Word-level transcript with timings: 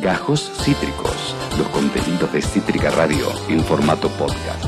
Gajos 0.00 0.50
Cítricos, 0.64 1.34
los 1.58 1.68
contenidos 1.68 2.32
de 2.32 2.40
Cítrica 2.40 2.90
Radio 2.90 3.26
en 3.48 3.62
formato 3.62 4.08
podcast. 4.08 4.64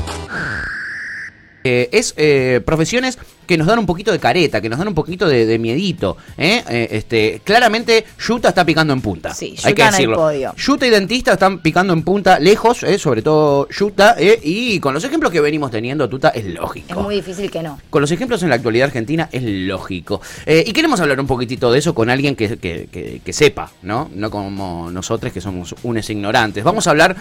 Eh, 1.63 1.89
es 1.91 2.13
eh, 2.17 2.61
profesiones 2.63 3.17
que 3.45 3.57
nos 3.57 3.67
dan 3.67 3.79
un 3.79 3.85
poquito 3.85 4.11
de 4.11 4.19
careta, 4.19 4.61
que 4.61 4.69
nos 4.69 4.79
dan 4.79 4.87
un 4.87 4.93
poquito 4.93 5.27
de, 5.27 5.59
miedito. 5.59 6.17
¿eh? 6.37 6.63
¿eh? 6.69 6.87
este, 6.91 7.41
claramente, 7.43 8.05
Yuta 8.19 8.49
está 8.49 8.65
picando 8.65 8.93
en 8.93 9.01
punta. 9.01 9.33
Sí, 9.33 9.55
hay 9.63 9.73
que 9.73 9.83
decirlo. 9.83 10.17
podio. 10.17 10.53
Yuta 10.55 10.87
y 10.87 10.89
Dentista 10.89 11.33
están 11.33 11.59
picando 11.59 11.93
en 11.93 12.03
punta 12.03 12.39
lejos, 12.39 12.83
¿eh? 12.83 12.97
sobre 12.97 13.21
todo 13.21 13.67
Yuta. 13.69 14.15
¿eh? 14.17 14.39
Y 14.43 14.79
con 14.79 14.93
los 14.93 15.03
ejemplos 15.03 15.31
que 15.31 15.41
venimos 15.41 15.71
teniendo, 15.71 16.07
Tuta, 16.09 16.29
es 16.29 16.45
lógico. 16.45 16.87
Es 16.89 16.97
muy 16.97 17.15
difícil 17.15 17.49
que 17.49 17.63
no. 17.63 17.79
Con 17.89 18.01
los 18.01 18.11
ejemplos 18.11 18.43
en 18.43 18.49
la 18.49 18.55
actualidad 18.55 18.87
argentina, 18.87 19.29
es 19.31 19.43
lógico. 19.43 20.21
y 20.45 20.71
queremos 20.73 20.99
hablar 20.99 21.19
un 21.19 21.27
poquitito 21.27 21.71
de 21.71 21.79
eso 21.79 21.93
con 21.93 22.09
alguien 22.09 22.35
que, 22.35 22.57
que, 22.57 23.21
que, 23.23 23.33
sepa, 23.33 23.71
¿no? 23.81 24.09
No 24.13 24.29
como 24.29 24.91
nosotros 24.91 25.31
que 25.33 25.41
somos 25.41 25.75
unes 25.83 26.09
ignorantes. 26.09 26.63
Vamos 26.63 26.87
a 26.87 26.91
hablar 26.91 27.15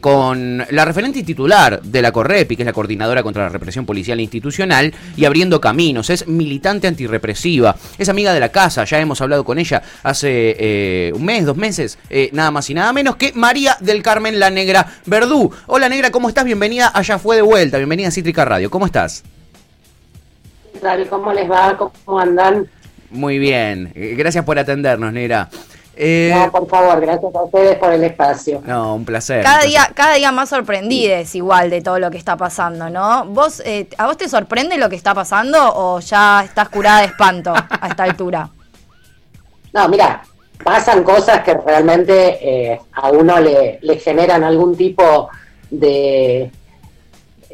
con 0.00 0.64
la 0.70 0.84
referente 0.84 1.20
y 1.20 1.22
titular 1.22 1.80
de 1.82 2.02
la 2.02 2.12
Correpi, 2.12 2.56
que 2.56 2.62
es 2.62 2.66
la 2.66 2.72
coordinadora 2.72 3.22
contra 3.22 3.44
la 3.44 3.48
represión 3.48 3.86
policial 3.86 4.18
e 4.18 4.22
institucional, 4.22 4.94
y 5.16 5.24
abriendo 5.24 5.49
caminos, 5.58 6.10
es 6.10 6.28
militante 6.28 6.86
antirrepresiva, 6.86 7.74
es 7.96 8.10
amiga 8.10 8.34
de 8.34 8.40
la 8.40 8.50
casa, 8.50 8.84
ya 8.84 9.00
hemos 9.00 9.22
hablado 9.22 9.42
con 9.42 9.58
ella 9.58 9.82
hace 10.02 10.56
eh, 10.58 11.12
un 11.14 11.24
mes, 11.24 11.46
dos 11.46 11.56
meses, 11.56 11.98
eh, 12.10 12.28
nada 12.34 12.50
más 12.50 12.68
y 12.68 12.74
nada 12.74 12.92
menos 12.92 13.16
que 13.16 13.32
María 13.32 13.78
del 13.80 14.02
Carmen 14.02 14.38
La 14.38 14.50
Negra 14.50 14.86
Verdú. 15.06 15.50
Hola 15.66 15.88
Negra, 15.88 16.10
¿cómo 16.10 16.28
estás? 16.28 16.44
Bienvenida 16.44 16.92
Allá 16.94 17.18
Fue 17.18 17.36
de 17.36 17.42
Vuelta, 17.42 17.78
bienvenida 17.78 18.08
a 18.08 18.10
Cítrica 18.10 18.44
Radio, 18.44 18.70
¿cómo 18.70 18.84
estás? 18.84 19.24
¿Cómo 21.08 21.32
les 21.32 21.50
va? 21.50 21.78
¿Cómo 22.04 22.20
andan? 22.20 22.68
Muy 23.08 23.38
bien, 23.38 23.92
gracias 23.94 24.44
por 24.44 24.58
atendernos, 24.58 25.10
Negra. 25.12 25.48
Eh, 25.96 26.32
no, 26.34 26.50
por 26.50 26.68
favor, 26.68 27.00
gracias 27.00 27.34
a 27.34 27.42
ustedes 27.42 27.76
por 27.76 27.92
el 27.92 28.04
espacio. 28.04 28.62
No, 28.64 28.94
un 28.94 29.04
placer. 29.04 29.42
Cada 29.42 29.62
día, 29.64 29.90
cada 29.94 30.14
día 30.14 30.32
más 30.32 30.48
sorprendides 30.48 31.34
igual 31.34 31.68
de 31.68 31.82
todo 31.82 31.98
lo 31.98 32.10
que 32.10 32.16
está 32.16 32.36
pasando, 32.36 32.88
¿no? 32.88 33.26
¿Vos, 33.26 33.60
eh, 33.66 33.88
¿A 33.98 34.06
vos 34.06 34.16
te 34.16 34.28
sorprende 34.28 34.78
lo 34.78 34.88
que 34.88 34.96
está 34.96 35.14
pasando 35.14 35.58
o 35.74 36.00
ya 36.00 36.42
estás 36.44 36.68
curada 36.68 37.00
de 37.00 37.06
espanto 37.06 37.52
a 37.54 37.88
esta 37.88 38.04
altura? 38.04 38.48
No, 39.72 39.88
mira, 39.88 40.22
pasan 40.64 41.04
cosas 41.04 41.42
que 41.42 41.54
realmente 41.54 42.72
eh, 42.72 42.80
a 42.92 43.10
uno 43.10 43.38
le, 43.40 43.78
le 43.82 43.98
generan 43.98 44.42
algún 44.42 44.76
tipo 44.76 45.28
de, 45.70 46.50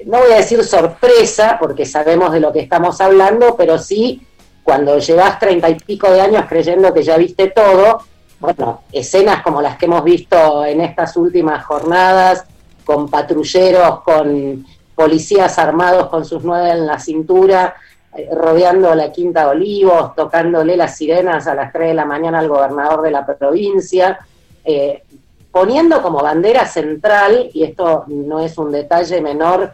no 0.05 0.19
voy 0.19 0.33
a 0.33 0.37
decir 0.37 0.63
sorpresa, 0.65 1.57
porque 1.59 1.87
sabemos 1.87 2.33
de 2.33 2.41
lo 2.41 2.53
que 2.53 2.61
estamos 2.61 3.01
hablando, 3.01 3.57
pero 3.57 3.79
sí 3.79 4.23
cuando 4.63 4.99
llevas 4.99 5.39
treinta 5.39 5.69
y 5.69 5.77
pico 5.77 6.11
de 6.11 6.21
años 6.21 6.45
creyendo 6.49 6.93
que 6.93 7.03
ya 7.03 7.17
viste 7.17 7.49
todo, 7.49 8.03
bueno, 8.39 8.83
escenas 8.93 9.43
como 9.43 9.63
las 9.63 9.77
que 9.77 9.87
hemos 9.87 10.05
visto 10.05 10.65
en 10.65 10.81
estas 10.81 11.17
últimas 11.17 11.65
jornadas, 11.65 12.45
con 12.85 13.09
patrulleros, 13.09 14.03
con 14.03 14.65
policías 14.95 15.59
armados 15.59 16.09
con 16.09 16.25
sus 16.25 16.43
nueve 16.43 16.71
en 16.71 16.87
la 16.87 16.99
cintura, 16.99 17.75
eh, 18.17 18.29
rodeando 18.33 18.95
la 18.95 19.13
Quinta 19.13 19.43
de 19.43 19.51
Olivos, 19.51 20.15
tocándole 20.15 20.77
las 20.77 20.97
sirenas 20.97 21.47
a 21.47 21.55
las 21.55 21.73
3 21.73 21.89
de 21.89 21.95
la 21.95 22.07
mañana 22.07 22.39
al 22.39 22.49
gobernador 22.49 23.03
de 23.03 23.11
la 23.11 23.27
provincia, 23.27 24.19
eh, 24.65 25.03
poniendo 25.51 26.03
como 26.03 26.23
bandera 26.23 26.67
central, 26.67 27.51
y 27.53 27.65
esto 27.65 28.05
no 28.09 28.41
es 28.41 28.57
un 28.59 28.73
detalle 28.73 29.21
menor, 29.21 29.73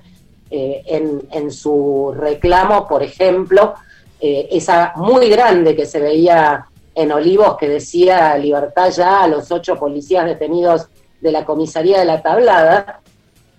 eh, 0.50 0.83
en, 1.30 1.50
su 1.50 2.14
reclamo, 2.16 2.86
por 2.86 3.02
ejemplo, 3.02 3.74
esa 4.20 4.92
muy 4.94 5.28
grande 5.28 5.74
que 5.74 5.84
se 5.84 5.98
veía 5.98 6.66
en 6.95 7.12
Olivos 7.12 7.57
que 7.57 7.69
decía 7.69 8.37
libertad 8.37 8.91
ya 8.91 9.23
a 9.23 9.29
los 9.29 9.51
ocho 9.51 9.77
policías 9.77 10.27
detenidos 10.27 10.89
de 11.21 11.33
la 11.33 11.45
comisaría 11.45 12.01
de 12.01 12.05
la 12.05 12.23
Tablada, 12.23 13.01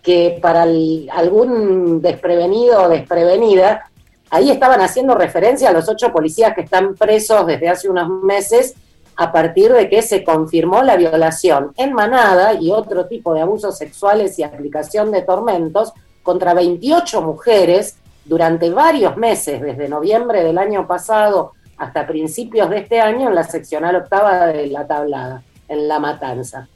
que 0.01 0.37
para 0.41 0.63
algún 0.63 2.01
desprevenido 2.01 2.83
o 2.83 2.89
desprevenida, 2.89 3.89
ahí 4.29 4.51
estaban 4.51 4.81
haciendo 4.81 5.15
referencia 5.15 5.69
a 5.69 5.73
los 5.73 5.87
ocho 5.87 6.11
policías 6.11 6.53
que 6.53 6.61
están 6.61 6.95
presos 6.95 7.47
desde 7.47 7.69
hace 7.69 7.89
unos 7.89 8.09
meses 8.09 8.75
a 9.15 9.31
partir 9.31 9.71
de 9.71 9.89
que 9.89 10.01
se 10.01 10.23
confirmó 10.23 10.81
la 10.83 10.97
violación 10.97 11.71
en 11.77 11.93
manada 11.93 12.55
y 12.55 12.71
otro 12.71 13.05
tipo 13.05 13.33
de 13.33 13.41
abusos 13.41 13.77
sexuales 13.77 14.37
y 14.39 14.43
aplicación 14.43 15.11
de 15.11 15.21
tormentos 15.21 15.93
contra 16.21 16.53
28 16.53 17.21
mujeres 17.21 17.97
durante 18.25 18.69
varios 18.69 19.15
meses, 19.17 19.61
desde 19.61 19.87
noviembre 19.87 20.43
del 20.43 20.57
año 20.57 20.87
pasado 20.87 21.53
hasta 21.83 22.07
principios 22.07 22.69
de 22.69 22.77
este 22.79 23.01
año 23.01 23.29
en 23.29 23.35
la 23.35 23.43
seccional 23.43 23.95
octava 23.95 24.47
de 24.47 24.67
la 24.67 24.87
tablada, 24.87 25.43
en 25.67 25.87
La 25.87 25.99
Matanza. 25.99 26.67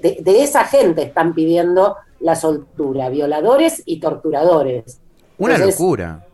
De, 0.00 0.42
esa 0.42 0.64
gente 0.64 1.02
están 1.02 1.34
pidiendo 1.34 1.96
la 2.20 2.34
soltura, 2.34 3.08
violadores 3.08 3.82
y 3.86 4.00
torturadores. 4.00 5.00
Una 5.38 5.58
locura. 5.58 6.24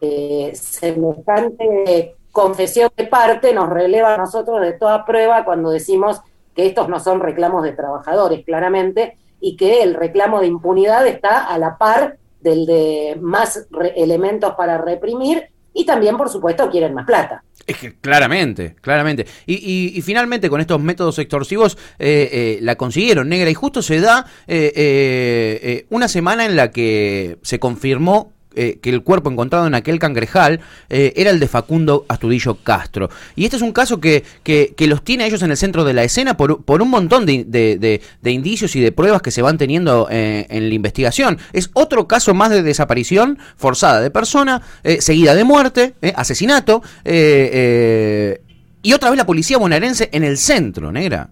Eh, 0.00 0.52
semejante 0.54 2.16
confesión 2.32 2.90
de 2.96 3.06
parte 3.06 3.52
nos 3.52 3.68
releva 3.68 4.14
a 4.14 4.18
nosotros 4.18 4.60
de 4.60 4.72
toda 4.72 5.04
prueba 5.04 5.44
cuando 5.44 5.70
decimos 5.70 6.20
que 6.54 6.66
estos 6.66 6.88
no 6.88 7.00
son 7.00 7.20
reclamos 7.20 7.62
de 7.64 7.72
trabajadores, 7.72 8.44
claramente, 8.44 9.18
y 9.40 9.56
que 9.56 9.82
el 9.82 9.94
reclamo 9.94 10.40
de 10.40 10.46
impunidad 10.46 11.06
está 11.06 11.44
a 11.44 11.58
la 11.58 11.78
par 11.78 12.18
del 12.40 12.66
de 12.66 13.18
más 13.20 13.68
elementos 13.94 14.54
para 14.54 14.78
reprimir 14.78 15.50
y 15.72 15.84
también, 15.84 16.16
por 16.16 16.28
supuesto, 16.28 16.68
quieren 16.70 16.94
más 16.94 17.06
plata. 17.06 17.44
Es 17.66 17.76
que 17.76 17.94
claramente, 17.94 18.74
claramente. 18.80 19.26
Y, 19.46 20.00
finalmente 20.02 20.50
con 20.50 20.60
estos 20.60 20.80
métodos 20.80 21.18
extorsivos 21.18 21.78
eh, 21.98 22.28
eh, 22.32 22.58
la 22.62 22.76
consiguieron, 22.76 23.28
negra. 23.28 23.50
Y 23.50 23.54
justo 23.54 23.82
se 23.82 24.00
da 24.00 24.26
eh, 24.46 25.86
una 25.90 26.08
semana 26.08 26.46
en 26.46 26.56
la 26.56 26.70
que 26.70 27.38
se 27.42 27.60
confirmó 27.60 28.32
eh, 28.56 28.80
que 28.82 28.90
el 28.90 29.04
cuerpo 29.04 29.30
encontrado 29.30 29.68
en 29.68 29.76
aquel 29.76 30.00
cangrejal 30.00 30.58
eh, 30.88 31.12
era 31.14 31.30
el 31.30 31.38
de 31.38 31.46
Facundo 31.46 32.04
Astudillo 32.08 32.56
Castro. 32.64 33.08
Y 33.36 33.44
este 33.44 33.56
es 33.56 33.62
un 33.62 33.72
caso 33.72 34.00
que, 34.00 34.24
que, 34.42 34.74
los 34.88 35.04
tiene 35.04 35.22
a 35.22 35.28
ellos 35.28 35.42
en 35.42 35.52
el 35.52 35.56
centro 35.56 35.84
de 35.84 35.92
la 35.92 36.02
escena 36.02 36.36
por, 36.36 36.64
por 36.64 36.82
un 36.82 36.90
montón 36.90 37.26
de, 37.26 37.44
de, 37.44 38.30
indicios 38.30 38.74
y 38.74 38.80
de 38.80 38.90
pruebas 38.90 39.22
que 39.22 39.30
se 39.30 39.40
van 39.40 39.56
teniendo 39.56 40.08
eh, 40.10 40.46
en 40.50 40.68
la 40.68 40.74
investigación. 40.74 41.38
Es 41.52 41.70
otro 41.74 42.08
caso 42.08 42.34
más 42.34 42.50
de 42.50 42.64
desaparición 42.64 43.38
forzada 43.56 44.00
de 44.00 44.10
persona, 44.10 44.62
seguida 44.98 45.36
de 45.36 45.44
muerte, 45.44 45.94
asesinato, 46.16 46.82
y 47.04 48.92
otra 48.92 49.10
vez 49.10 49.16
la 49.16 49.26
policía 49.26 49.58
bonaerense 49.58 50.08
en 50.12 50.24
el 50.24 50.38
centro, 50.38 50.90
negra. 50.90 51.30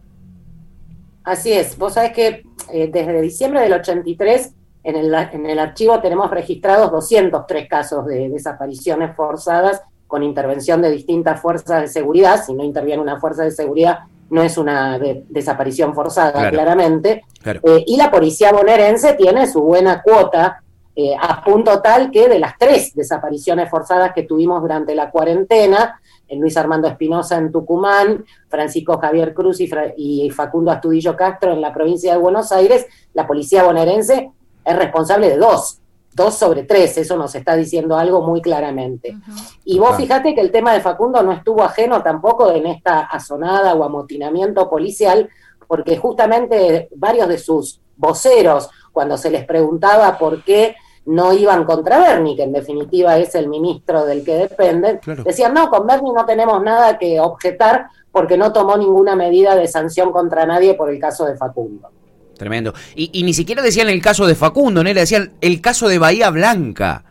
Así 1.25 1.53
es, 1.53 1.77
vos 1.77 1.95
sabés 1.95 2.13
que 2.13 2.45
desde 2.73 3.21
diciembre 3.21 3.61
del 3.61 3.73
83 3.73 4.53
en 4.89 4.97
el, 4.97 5.15
en 5.15 5.45
el 5.45 5.59
archivo 5.59 6.01
tenemos 6.01 6.31
registrados 6.31 6.91
203 6.91 7.69
casos 7.69 8.07
de 8.07 8.31
desapariciones 8.31 9.15
forzadas 9.15 9.83
con 10.07 10.23
intervención 10.23 10.81
de 10.81 10.91
distintas 10.91 11.43
fuerzas 11.43 11.83
de 11.83 11.89
seguridad. 11.89 12.43
Si 12.43 12.55
no 12.55 12.65
interviene 12.65 13.03
una 13.03 13.21
fuerza 13.21 13.45
de 13.45 13.51
seguridad, 13.51 13.99
no 14.31 14.43
es 14.43 14.57
una 14.57 14.99
desaparición 14.99 15.95
forzada, 15.95 16.49
claramente. 16.49 17.23
Eh, 17.45 17.85
y 17.87 17.99
la 17.99 18.11
policía 18.11 18.51
bonaerense 18.51 19.13
tiene 19.13 19.47
su 19.47 19.61
buena 19.61 20.01
cuota, 20.01 20.63
eh, 20.97 21.15
a 21.21 21.45
punto 21.45 21.83
tal 21.83 22.11
que 22.11 22.27
de 22.27 22.39
las 22.39 22.57
tres 22.59 22.95
desapariciones 22.95 23.69
forzadas 23.69 24.13
que 24.15 24.23
tuvimos 24.23 24.63
durante 24.63 24.95
la 24.95 25.11
cuarentena, 25.11 26.01
en 26.29 26.41
Luis 26.41 26.57
Armando 26.57 26.89
Espinosa 26.89 27.37
en 27.37 27.53
Tucumán, 27.53 28.25
Francisco 28.49 28.99
Javier 28.99 29.35
Cruz 29.35 29.61
y, 29.61 29.71
y 29.99 30.31
Facundo 30.31 30.71
Astudillo 30.71 31.15
Castro 31.15 31.53
en 31.53 31.61
la 31.61 31.75
provincia 31.75 32.13
de 32.13 32.19
Buenos 32.19 32.53
Aires, 32.53 32.87
la 33.13 33.27
policía 33.27 33.65
bonaerense 33.65 34.33
es 34.69 34.77
responsable 34.77 35.31
de 35.31 35.37
dos, 35.37 35.81
dos 36.15 36.35
sobre 36.35 36.65
tres, 36.65 36.99
eso 36.99 37.17
nos 37.17 37.35
está 37.35 37.57
diciendo 37.57 37.97
algo 37.97 38.23
muy 38.23 38.43
claramente. 38.43 39.17
Y 39.65 39.79
vos 39.79 39.97
fíjate 39.97 40.35
que 40.35 40.41
el 40.41 40.51
tema 40.51 40.73
de 40.73 40.81
Facundo 40.81 41.23
no 41.23 41.33
estuvo 41.33 41.63
ajeno 41.63 42.03
tampoco 42.03 42.51
en 42.51 42.67
esta 42.67 43.01
azonada 43.01 43.75
o 43.75 43.85
amotinamiento 43.85 44.69
policial, 44.69 45.29
porque 45.67 45.97
justamente 45.97 46.89
varios 46.97 47.29
de 47.29 47.39
sus 47.39 47.81
voceros, 47.97 48.69
cuando 48.93 49.17
se 49.17 49.31
les 49.31 49.45
preguntaba 49.45 50.19
por 50.19 50.43
qué 50.43 50.77
no 51.07 51.33
iban 51.33 51.65
contra 51.65 51.99
Bernie, 51.99 52.37
que 52.37 52.43
en 52.43 52.53
definitiva 52.53 53.17
es 53.17 53.35
el 53.35 53.49
ministro 53.49 54.05
del 54.05 54.25
que 54.25 54.35
dependen, 54.35 55.01
decían, 55.25 55.55
no, 55.55 55.71
con 55.71 55.87
Bernie 55.87 56.13
no 56.13 56.27
tenemos 56.27 56.63
nada 56.63 56.99
que 56.99 57.19
objetar 57.19 57.89
porque 58.13 58.37
no 58.37 58.53
tomó 58.53 58.77
ninguna 58.77 59.17
medida 59.17 59.55
de 59.55 59.69
sanción 59.69 60.13
contra 60.13 60.45
nadie 60.45 60.75
por 60.75 60.91
el 60.91 60.99
caso 60.99 61.25
de 61.25 61.37
Facundo. 61.37 61.91
Tremendo. 62.39 62.73
Y, 62.95 63.23
ni 63.25 63.35
siquiera 63.35 63.61
decían 63.63 63.91
el 63.91 64.01
caso 64.01 64.27
de 64.27 64.35
Facundo, 64.35 64.83
¿no? 64.83 64.95
Decían 64.95 65.33
el 65.41 65.61
caso 65.61 65.89
de 65.89 65.99
Bahía 65.99 66.31
Blanca. 66.31 67.05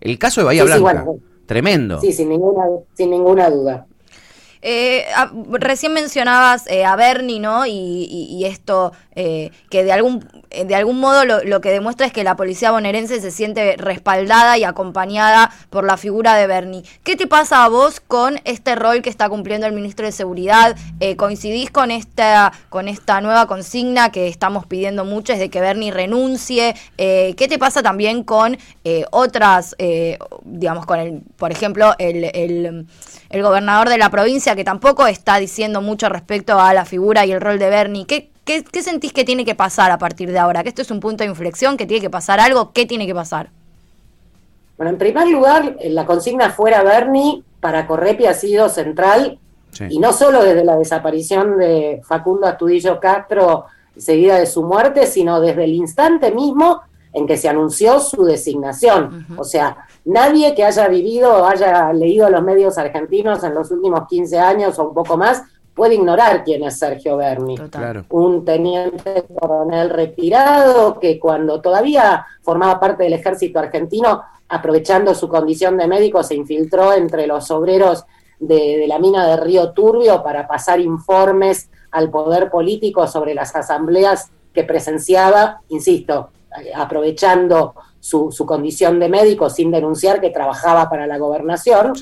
El 0.00 0.18
caso 0.18 0.40
de 0.40 0.46
Bahía 0.46 0.64
Blanca. 0.64 1.04
Tremendo. 1.44 2.00
Sí, 2.00 2.12
sin 2.12 2.28
ninguna, 2.28 2.64
sin 2.94 3.10
ninguna 3.10 3.50
duda. 3.50 3.86
Eh, 4.60 5.04
recién 5.52 5.92
mencionabas 5.92 6.66
eh, 6.68 6.84
a 6.84 6.96
Bernie, 6.96 7.40
¿no? 7.40 7.66
Y, 7.66 8.44
esto 8.44 8.92
eh, 9.20 9.50
que 9.68 9.84
de 9.84 9.92
algún, 9.92 10.26
de 10.50 10.74
algún 10.74 11.00
modo 11.00 11.24
lo, 11.24 11.60
que 11.60 11.70
demuestra 11.70 12.06
es 12.06 12.12
que 12.12 12.24
la 12.24 12.36
policía 12.36 12.70
bonaerense 12.70 13.20
se 13.20 13.30
siente 13.30 13.76
respaldada 13.76 14.56
y 14.56 14.64
acompañada 14.64 15.50
por 15.70 15.84
la 15.84 15.96
figura 15.96 16.36
de 16.36 16.46
Bernie. 16.46 16.84
¿Qué 17.02 17.16
te 17.16 17.26
pasa 17.26 17.64
a 17.64 17.68
vos 17.68 18.00
con 18.00 18.40
este 18.44 18.74
rol 18.74 19.02
que 19.02 19.10
está 19.10 19.28
cumpliendo 19.28 19.66
el 19.66 19.72
ministro 19.72 20.06
de 20.06 20.12
Seguridad? 20.12 20.76
¿Coincidís 21.16 21.70
con 21.70 21.90
esta, 21.90 22.52
con 22.68 22.88
esta 22.88 23.20
nueva 23.20 23.46
consigna 23.46 24.12
que 24.12 24.28
estamos 24.28 24.66
pidiendo 24.66 25.04
mucho, 25.04 25.32
es 25.32 25.38
de 25.38 25.50
que 25.50 25.60
Bernie 25.60 25.90
renuncie? 25.90 26.74
¿Qué 26.96 27.46
te 27.48 27.58
pasa 27.58 27.82
también 27.82 28.22
con 28.22 28.56
otras, 29.10 29.76
digamos, 30.44 30.86
con 30.86 31.00
el, 31.00 31.22
por 31.36 31.50
ejemplo, 31.50 31.94
el, 31.98 32.30
el, 32.34 32.86
el 33.30 33.42
gobernador 33.42 33.88
de 33.88 33.98
la 33.98 34.10
provincia? 34.10 34.38
que 34.54 34.64
tampoco 34.64 35.06
está 35.06 35.38
diciendo 35.38 35.80
mucho 35.80 36.08
respecto 36.08 36.60
a 36.60 36.72
la 36.74 36.84
figura 36.84 37.26
y 37.26 37.32
el 37.32 37.40
rol 37.40 37.58
de 37.58 37.70
Bernie. 37.70 38.06
¿Qué, 38.06 38.30
qué, 38.48 38.82
sentís 38.82 39.12
que 39.12 39.24
tiene 39.24 39.44
que 39.44 39.54
pasar 39.54 39.90
a 39.90 39.98
partir 39.98 40.32
de 40.32 40.38
ahora? 40.38 40.62
¿Que 40.62 40.70
esto 40.70 40.82
es 40.82 40.90
un 40.90 41.00
punto 41.00 41.22
de 41.22 41.30
inflexión? 41.30 41.76
¿Que 41.76 41.86
tiene 41.86 42.00
que 42.00 42.10
pasar 42.10 42.40
algo? 42.40 42.72
¿Qué 42.72 42.86
tiene 42.86 43.06
que 43.06 43.14
pasar? 43.14 43.50
Bueno, 44.76 44.90
en 44.90 44.98
primer 44.98 45.28
lugar, 45.28 45.76
la 45.84 46.06
consigna 46.06 46.50
fuera 46.50 46.82
Bernie 46.82 47.42
para 47.60 47.86
Correpi 47.86 48.26
ha 48.26 48.34
sido 48.34 48.68
central, 48.68 49.38
y 49.90 49.98
no 49.98 50.12
solo 50.12 50.42
desde 50.42 50.64
la 50.64 50.76
desaparición 50.76 51.58
de 51.58 52.00
Facundo 52.04 52.46
Astudillo 52.46 52.98
Castro 52.98 53.66
seguida 53.96 54.38
de 54.38 54.46
su 54.46 54.62
muerte, 54.62 55.06
sino 55.06 55.40
desde 55.40 55.64
el 55.64 55.74
instante 55.74 56.32
mismo 56.32 56.80
en 57.12 57.26
que 57.26 57.36
se 57.36 57.48
anunció 57.48 58.00
su 58.00 58.24
designación. 58.24 59.26
O 59.36 59.44
sea, 59.44 59.88
nadie 60.04 60.54
que 60.54 60.64
haya 60.64 60.88
vivido 60.88 61.42
o 61.42 61.44
haya 61.44 61.92
leído 61.92 62.30
los 62.30 62.42
medios 62.42 62.78
argentinos 62.78 63.42
en 63.44 63.54
los 63.54 63.70
últimos 63.70 64.08
15 64.08 64.38
años 64.38 64.78
o 64.78 64.88
un 64.88 64.94
poco 64.94 65.16
más 65.16 65.42
puede 65.78 65.94
ignorar 65.94 66.44
quién 66.44 66.64
es 66.64 66.78
Sergio 66.78 67.16
Berni, 67.16 67.56
un 68.10 68.44
teniente 68.44 69.24
coronel 69.40 69.88
retirado 69.88 70.98
que 70.98 71.18
cuando 71.18 71.62
todavía 71.62 72.26
formaba 72.42 72.80
parte 72.80 73.04
del 73.04 73.14
ejército 73.14 73.60
argentino, 73.60 74.22
aprovechando 74.48 75.14
su 75.14 75.28
condición 75.28 75.76
de 75.76 75.86
médico, 75.86 76.22
se 76.24 76.34
infiltró 76.34 76.92
entre 76.92 77.28
los 77.28 77.50
obreros 77.52 78.04
de, 78.40 78.78
de 78.78 78.88
la 78.88 78.98
mina 78.98 79.26
de 79.26 79.36
Río 79.36 79.70
Turbio 79.70 80.22
para 80.22 80.48
pasar 80.48 80.80
informes 80.80 81.70
al 81.92 82.10
poder 82.10 82.50
político 82.50 83.06
sobre 83.06 83.34
las 83.34 83.54
asambleas 83.54 84.30
que 84.52 84.64
presenciaba, 84.64 85.60
insisto, 85.68 86.30
aprovechando 86.74 87.74
su, 88.00 88.30
condición 88.46 88.98
de 88.98 89.08
médico 89.08 89.50
sin 89.50 89.70
denunciar 89.70 90.20
que 90.20 90.30
trabajaba 90.30 90.88
para 90.88 91.06
la 91.06 91.18
gobernación. 91.18 91.92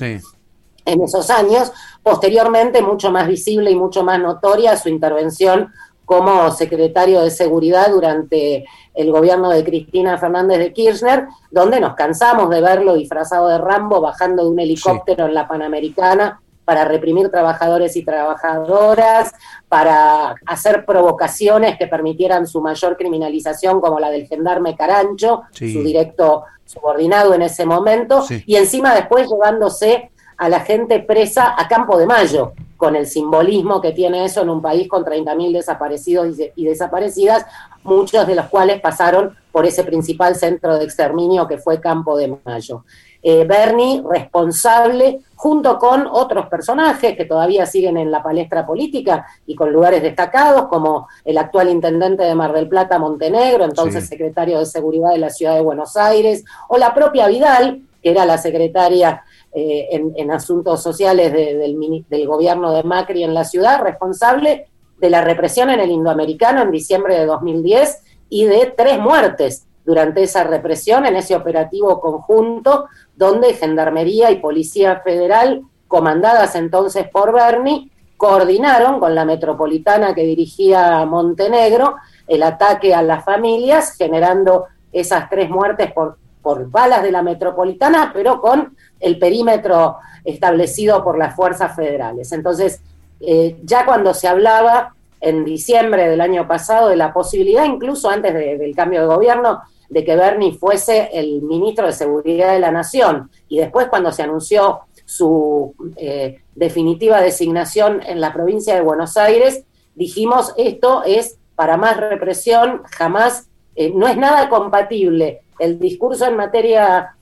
En 0.87 1.01
esos 1.01 1.29
años, 1.29 1.73
posteriormente, 2.01 2.81
mucho 2.81 3.11
más 3.11 3.27
visible 3.27 3.69
y 3.71 3.75
mucho 3.75 4.03
más 4.03 4.19
notoria 4.19 4.77
su 4.77 4.87
intervención 4.87 5.73
como 6.05 6.49
secretario 6.51 7.21
de 7.21 7.29
Seguridad 7.29 7.91
durante 7.91 8.65
el 8.93 9.11
gobierno 9.11 9.49
de 9.49 9.65
Cristina 9.65 10.17
Fernández 10.17 10.59
de 10.59 10.71
Kirchner, 10.71 11.27
donde 11.51 11.81
nos 11.81 11.95
cansamos 11.95 12.49
de 12.49 12.61
verlo 12.61 12.95
disfrazado 12.95 13.49
de 13.49 13.57
Rambo 13.57 13.99
bajando 13.99 14.45
de 14.45 14.49
un 14.49 14.59
helicóptero 14.61 15.25
en 15.25 15.33
la 15.33 15.45
Panamericana 15.49 16.39
para 16.63 16.85
reprimir 16.85 17.29
trabajadores 17.29 17.97
y 17.97 18.05
trabajadoras, 18.05 19.33
para 19.67 20.35
hacer 20.45 20.85
provocaciones 20.85 21.77
que 21.77 21.87
permitieran 21.87 22.47
su 22.47 22.61
mayor 22.61 22.95
criminalización, 22.95 23.81
como 23.81 23.99
la 23.99 24.09
del 24.09 24.27
gendarme 24.27 24.77
Carancho, 24.77 25.43
su 25.51 25.83
directo 25.83 26.45
subordinado 26.63 27.33
en 27.33 27.41
ese 27.41 27.65
momento, 27.65 28.25
y 28.45 28.55
encima 28.55 28.95
después 28.95 29.29
llevándose 29.29 30.11
a 30.37 30.49
la 30.49 30.59
gente 30.61 30.99
presa 30.99 31.55
a 31.57 31.67
Campo 31.67 31.97
de 31.97 32.05
Mayo, 32.05 32.53
con 32.77 32.95
el 32.95 33.07
simbolismo 33.07 33.81
que 33.81 33.91
tiene 33.91 34.23
eso 34.23 34.41
en 34.41 34.49
un 34.49 34.61
país 34.61 34.87
con 34.87 35.03
30.000 35.03 35.51
desaparecidos 35.51 36.37
y 36.55 36.65
desaparecidas, 36.65 37.45
muchos 37.83 38.27
de 38.27 38.35
los 38.35 38.45
cuales 38.47 38.79
pasaron 38.79 39.35
por 39.51 39.65
ese 39.65 39.83
principal 39.83 40.35
centro 40.35 40.77
de 40.77 40.85
exterminio 40.85 41.47
que 41.47 41.57
fue 41.57 41.81
Campo 41.81 42.15
de 42.17 42.37
Mayo. 42.45 42.83
Eh, 43.23 43.45
Bernie 43.45 44.03
responsable, 44.07 45.21
junto 45.35 45.79
con 45.79 46.07
otros 46.07 46.45
personajes 46.47 47.17
que 47.17 47.25
todavía 47.25 47.65
siguen 47.65 47.97
en 47.97 48.11
la 48.11 48.21
palestra 48.21 48.65
política 48.65 49.25
y 49.47 49.55
con 49.55 49.73
lugares 49.73 50.03
destacados, 50.03 50.67
como 50.67 51.07
el 51.25 51.37
actual 51.37 51.69
intendente 51.69 52.23
de 52.23 52.35
Mar 52.35 52.53
del 52.53 52.69
Plata, 52.69 52.99
Montenegro, 52.99 53.65
entonces 53.65 54.07
secretario 54.07 54.59
de 54.59 54.65
Seguridad 54.65 55.11
de 55.11 55.17
la 55.17 55.31
Ciudad 55.31 55.55
de 55.55 55.61
Buenos 55.61 55.97
Aires, 55.97 56.45
o 56.69 56.77
la 56.77 56.93
propia 56.93 57.27
Vidal, 57.27 57.81
que 58.03 58.11
era 58.11 58.25
la 58.25 58.37
secretaria 58.37 59.23
eh, 59.53 59.87
en, 59.91 60.31
asuntos 60.31 60.83
sociales 60.83 61.31
del, 61.33 62.05
del 62.07 62.27
gobierno 62.27 62.73
de 62.73 62.83
Macri 62.83 63.23
en 63.23 63.33
la 63.33 63.43
ciudad, 63.43 63.81
responsable 63.81 64.67
de 64.99 65.09
la 65.09 65.21
represión 65.21 65.69
en 65.69 65.79
el 65.79 65.91
Indoamericano 65.91 66.61
en 66.61 66.71
diciembre 66.71 67.17
de 67.17 67.25
2010 67.25 68.03
y 68.29 68.45
de 68.45 68.73
tres 68.75 68.99
muertes 68.99 69.67
durante 69.85 70.23
esa 70.23 70.43
represión, 70.43 71.05
en 71.05 71.15
ese 71.15 71.35
operativo 71.35 72.01
conjunto, 72.01 72.87
donde 73.15 73.53
Gendarmería 73.53 74.31
y 74.31 74.39
Policía 74.39 74.99
Federal, 74.99 75.61
comandadas 75.87 76.55
entonces 76.55 77.07
por 77.09 77.31
Bernie, 77.31 77.89
coordinaron 78.17 78.99
con 78.99 79.15
la 79.15 79.23
metropolitana 79.23 80.13
que 80.13 80.23
dirigía 80.23 81.05
Montenegro 81.05 81.95
el 82.27 82.43
ataque 82.43 82.93
a 82.93 83.01
las 83.01 83.23
familias, 83.23 83.95
generando 83.95 84.65
esas 84.91 85.29
tres 85.29 85.49
muertes 85.49 85.93
por, 85.93 86.17
por 86.47 86.71
balas 86.71 87.03
de 87.03 87.11
la 87.11 87.23
metropolitana, 87.23 88.11
pero 88.13 88.39
con 88.39 88.77
el 89.01 89.19
perímetro 89.19 89.97
establecido 90.23 91.03
por 91.03 91.17
las 91.17 91.35
fuerzas 91.35 91.75
federales. 91.75 92.31
Entonces, 92.31 92.81
eh, 93.19 93.57
ya 93.63 93.85
cuando 93.85 94.13
se 94.13 94.29
hablaba 94.29 94.95
en 95.19 95.43
diciembre 95.43 96.07
del 96.07 96.21
año 96.21 96.47
pasado 96.47 96.87
de 96.87 96.95
la 96.95 97.11
posibilidad, 97.11 97.65
incluso 97.65 98.09
antes 98.09 98.33
del 98.33 98.73
cambio 98.77 99.01
de 99.01 99.07
gobierno, 99.07 99.59
de 99.89 100.05
que 100.05 100.15
Bernie 100.15 100.53
fuese 100.53 101.09
el 101.11 101.41
ministro 101.41 101.85
de 101.85 101.91
Seguridad 101.91 102.53
de 102.53 102.59
la 102.59 102.71
Nación. 102.71 103.29
Y 103.49 103.57
después 103.57 103.87
cuando 103.89 104.13
se 104.13 104.23
anunció 104.23 104.79
su 105.03 105.75
eh, 105.97 106.43
definitiva 106.55 107.19
designación 107.19 108.01
en 108.05 108.21
la 108.21 108.31
provincia 108.31 108.73
de 108.73 108.79
Buenos 108.79 109.17
Aires, 109.17 109.65
dijimos 109.95 110.53
esto 110.55 111.03
es 111.03 111.39
para 111.55 111.75
más 111.75 111.97
represión, 111.97 112.83
jamás, 112.95 113.49
eh, 113.75 113.91
no 113.93 114.07
es 114.07 114.15
nada 114.15 114.47
compatible 114.47 115.41
el 115.59 115.79
discurso 115.79 116.25
en 116.25 116.35
materia 116.35 117.15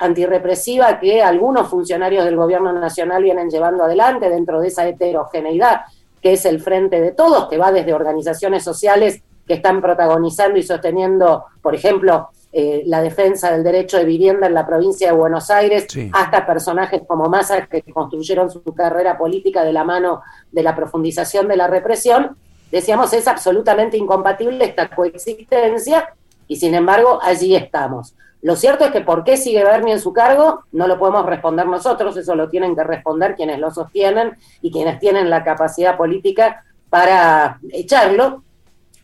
antirrepresiva 0.00 0.98
que 0.98 1.22
algunos 1.22 1.68
funcionarios 1.68 2.24
del 2.24 2.36
gobierno 2.36 2.72
nacional 2.72 3.22
vienen 3.22 3.48
llevando 3.48 3.84
adelante 3.84 4.28
dentro 4.28 4.60
de 4.60 4.68
esa 4.68 4.86
heterogeneidad 4.88 5.82
que 6.20 6.34
es 6.34 6.46
el 6.46 6.60
frente 6.60 7.00
de 7.00 7.12
todos, 7.12 7.48
que 7.48 7.58
va 7.58 7.72
desde 7.72 7.92
organizaciones 7.92 8.62
sociales 8.62 9.22
que 9.46 9.54
están 9.54 9.82
protagonizando 9.82 10.56
y 10.56 10.62
sosteniendo, 10.62 11.46
por 11.60 11.74
ejemplo, 11.74 12.28
eh, 12.52 12.82
la 12.86 13.02
defensa 13.02 13.50
del 13.50 13.64
derecho 13.64 13.98
de 13.98 14.04
vivienda 14.04 14.46
en 14.46 14.54
la 14.54 14.64
provincia 14.64 15.08
de 15.08 15.16
Buenos 15.16 15.50
Aires, 15.50 15.86
hasta 16.12 16.46
personajes 16.46 17.02
como 17.06 17.28
Massa 17.28 17.66
que 17.66 17.82
construyeron 17.82 18.50
su 18.50 18.62
carrera 18.62 19.18
política 19.18 19.64
de 19.64 19.72
la 19.72 19.84
mano 19.84 20.22
de 20.52 20.62
la 20.62 20.76
profundización 20.76 21.48
de 21.48 21.56
la 21.56 21.66
represión, 21.66 22.36
decíamos 22.70 23.12
es 23.14 23.26
absolutamente 23.26 23.96
incompatible 23.96 24.64
esta 24.64 24.88
coexistencia 24.88 26.14
y 26.48 26.56
sin 26.56 26.74
embargo 26.74 27.18
allí 27.22 27.54
estamos. 27.54 28.14
Lo 28.42 28.56
cierto 28.56 28.84
es 28.84 28.90
que 28.90 29.02
por 29.02 29.22
qué 29.22 29.36
sigue 29.36 29.62
Bernie 29.62 29.94
en 29.94 30.00
su 30.00 30.12
cargo 30.12 30.64
no 30.72 30.88
lo 30.88 30.98
podemos 30.98 31.24
responder 31.26 31.66
nosotros, 31.66 32.16
eso 32.16 32.34
lo 32.34 32.48
tienen 32.50 32.74
que 32.74 32.82
responder 32.82 33.36
quienes 33.36 33.60
lo 33.60 33.70
sostienen 33.70 34.36
y 34.60 34.72
quienes 34.72 34.98
tienen 34.98 35.30
la 35.30 35.44
capacidad 35.44 35.96
política 35.96 36.64
para 36.90 37.60
echarlo, 37.70 38.42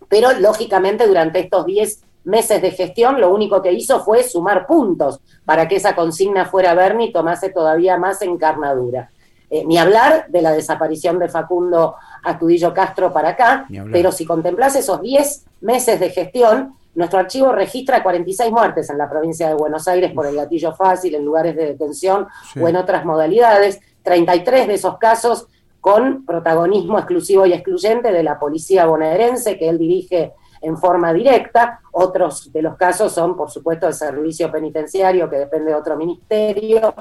pero 0.09 0.33
lógicamente 0.40 1.07
durante 1.07 1.38
estos 1.38 1.64
10 1.66 2.02
meses 2.25 2.61
de 2.61 2.73
gestión 2.73 3.21
lo 3.21 3.33
único 3.33 3.62
que 3.62 3.73
hizo 3.73 4.04
fue 4.04 4.25
sumar 4.25 4.66
puntos 4.66 5.21
para 5.45 5.68
que 5.68 5.76
esa 5.76 5.95
consigna 5.95 6.45
fuera 6.45 6.75
Bernie 6.75 7.09
y 7.09 7.12
tomase 7.12 7.50
todavía 7.50 7.97
más 7.97 8.21
encarnadura. 8.23 9.11
Eh, 9.50 9.64
ni 9.64 9.78
hablar 9.78 10.26
de 10.28 10.42
la 10.42 10.52
desaparición 10.52 11.18
de 11.18 11.28
Facundo 11.28 11.95
Astudillo 12.23 12.75
Castro 12.75 13.12
para 13.14 13.30
acá, 13.30 13.66
pero 13.90 14.12
si 14.12 14.26
contemplas 14.26 14.76
esos 14.76 15.00
10 15.00 15.47
meses 15.62 15.99
de 16.00 16.11
gestión, 16.11 16.75
nuestro 16.99 17.21
archivo 17.21 17.52
registra 17.52 18.02
46 18.02 18.50
muertes 18.50 18.90
en 18.90 18.99
la 18.99 19.09
provincia 19.09 19.47
de 19.47 19.55
Buenos 19.55 19.87
Aires 19.87 20.12
por 20.12 20.26
el 20.26 20.35
gatillo 20.35 20.75
fácil, 20.75 21.14
en 21.14 21.25
lugares 21.25 21.55
de 21.55 21.67
detención 21.67 22.26
o 22.61 22.67
en 22.67 22.75
otras 22.75 23.05
modalidades, 23.05 23.78
33 24.02 24.67
de 24.67 24.75
esos 24.75 24.99
casos 24.99 25.47
con 25.81 26.26
protagonismo 26.26 26.99
exclusivo 26.99 27.47
y 27.47 27.52
excluyente 27.52 28.11
de 28.11 28.25
la 28.25 28.37
policía 28.40 28.87
bonaerense 28.87 29.57
que 29.57 29.69
él 29.69 29.78
dirige 29.78 30.33
en 30.61 30.76
forma 30.76 31.12
directa. 31.12 31.78
Otros 31.93 32.52
de 32.52 32.62
los 32.62 32.75
casos 32.75 33.12
son, 33.12 33.37
por 33.37 33.49
supuesto, 33.49 33.87
el 33.87 33.95
servicio 33.95 34.50
penitenciario 34.50 35.31
que 35.31 35.37
depende 35.37 35.71
de 35.71 35.76
otro 35.76 35.97
ministerio 35.97 36.95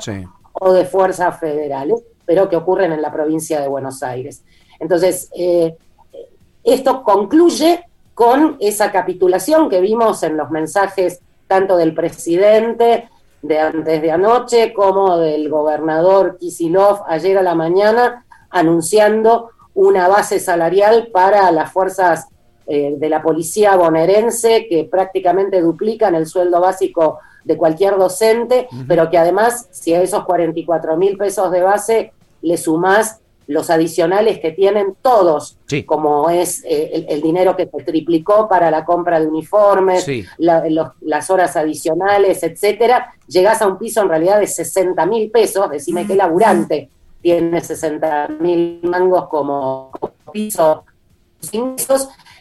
o 0.54 0.74
de 0.74 0.86
fuerzas 0.86 1.40
federales, 1.40 2.04
pero 2.24 2.48
que 2.48 2.56
ocurren 2.56 2.92
en 2.92 3.02
la 3.02 3.12
provincia 3.12 3.60
de 3.60 3.68
Buenos 3.68 4.04
Aires. 4.04 4.44
Entonces, 4.80 5.32
eh, 5.36 5.76
esto 6.64 7.02
concluye 7.02 7.87
con 8.18 8.58
esa 8.60 8.92
capitulación 8.92 9.70
que 9.70 9.80
vimos 9.80 10.24
en 10.24 10.38
los 10.38 10.50
mensajes 10.50 11.22
tanto 11.46 11.78
del 11.78 11.94
presidente 11.94 13.10
de 13.44 13.60
antes 13.60 14.02
de 14.02 14.12
anoche 14.12 14.74
como 14.74 15.18
del 15.18 15.48
gobernador 15.50 16.40
Kisilov 16.40 17.04
ayer 17.08 17.38
a 17.38 17.44
la 17.44 17.54
mañana, 17.54 18.26
anunciando 18.50 19.52
una 19.76 20.08
base 20.08 20.40
salarial 20.40 21.10
para 21.14 21.52
las 21.52 21.72
fuerzas 21.72 22.28
eh, 22.66 22.96
de 22.98 23.08
la 23.08 23.22
policía 23.22 23.76
bonaerense 23.76 24.66
que 24.68 24.86
prácticamente 24.86 25.62
duplican 25.62 26.16
el 26.16 26.26
sueldo 26.26 26.60
básico 26.60 27.20
de 27.44 27.56
cualquier 27.56 27.98
docente, 27.98 28.68
pero 28.88 29.12
que 29.12 29.20
además, 29.20 29.68
si 29.70 29.94
a 29.94 30.02
esos 30.02 30.26
44 30.26 30.98
mil 30.98 31.18
pesos 31.20 31.52
de 31.52 31.62
base 31.62 32.14
le 32.42 32.58
sumás 32.58 33.22
los 33.48 33.70
adicionales 33.70 34.40
que 34.40 34.52
tienen 34.52 34.96
todos, 35.02 35.58
como 35.86 36.30
es 36.30 36.64
eh, 36.66 37.06
el, 37.08 37.22
dinero 37.22 37.56
que 37.56 37.66
se 37.66 37.84
triplicó 37.84 38.48
para 38.48 38.70
la 38.70 38.84
compra 38.84 39.20
de 39.20 39.28
uniformes, 39.28 40.06
las 40.38 41.30
horas 41.30 41.56
adicionales, 41.56 42.44
etcétera, 42.44 43.14
llegás 43.28 43.62
a 43.62 43.68
un 43.68 43.78
piso 43.78 44.02
en 44.02 44.10
realidad 44.10 44.40
de 44.40 44.48
60 44.48 45.06
mil 45.06 45.32
pesos, 45.32 45.70
decime 45.70 46.06
qué 46.06 46.16
laburante 46.16 46.90
tiene 47.22 47.62
60 47.62 48.28
mil 48.40 48.80
mangos 48.84 49.28
como, 49.28 49.92
piso 50.32 50.84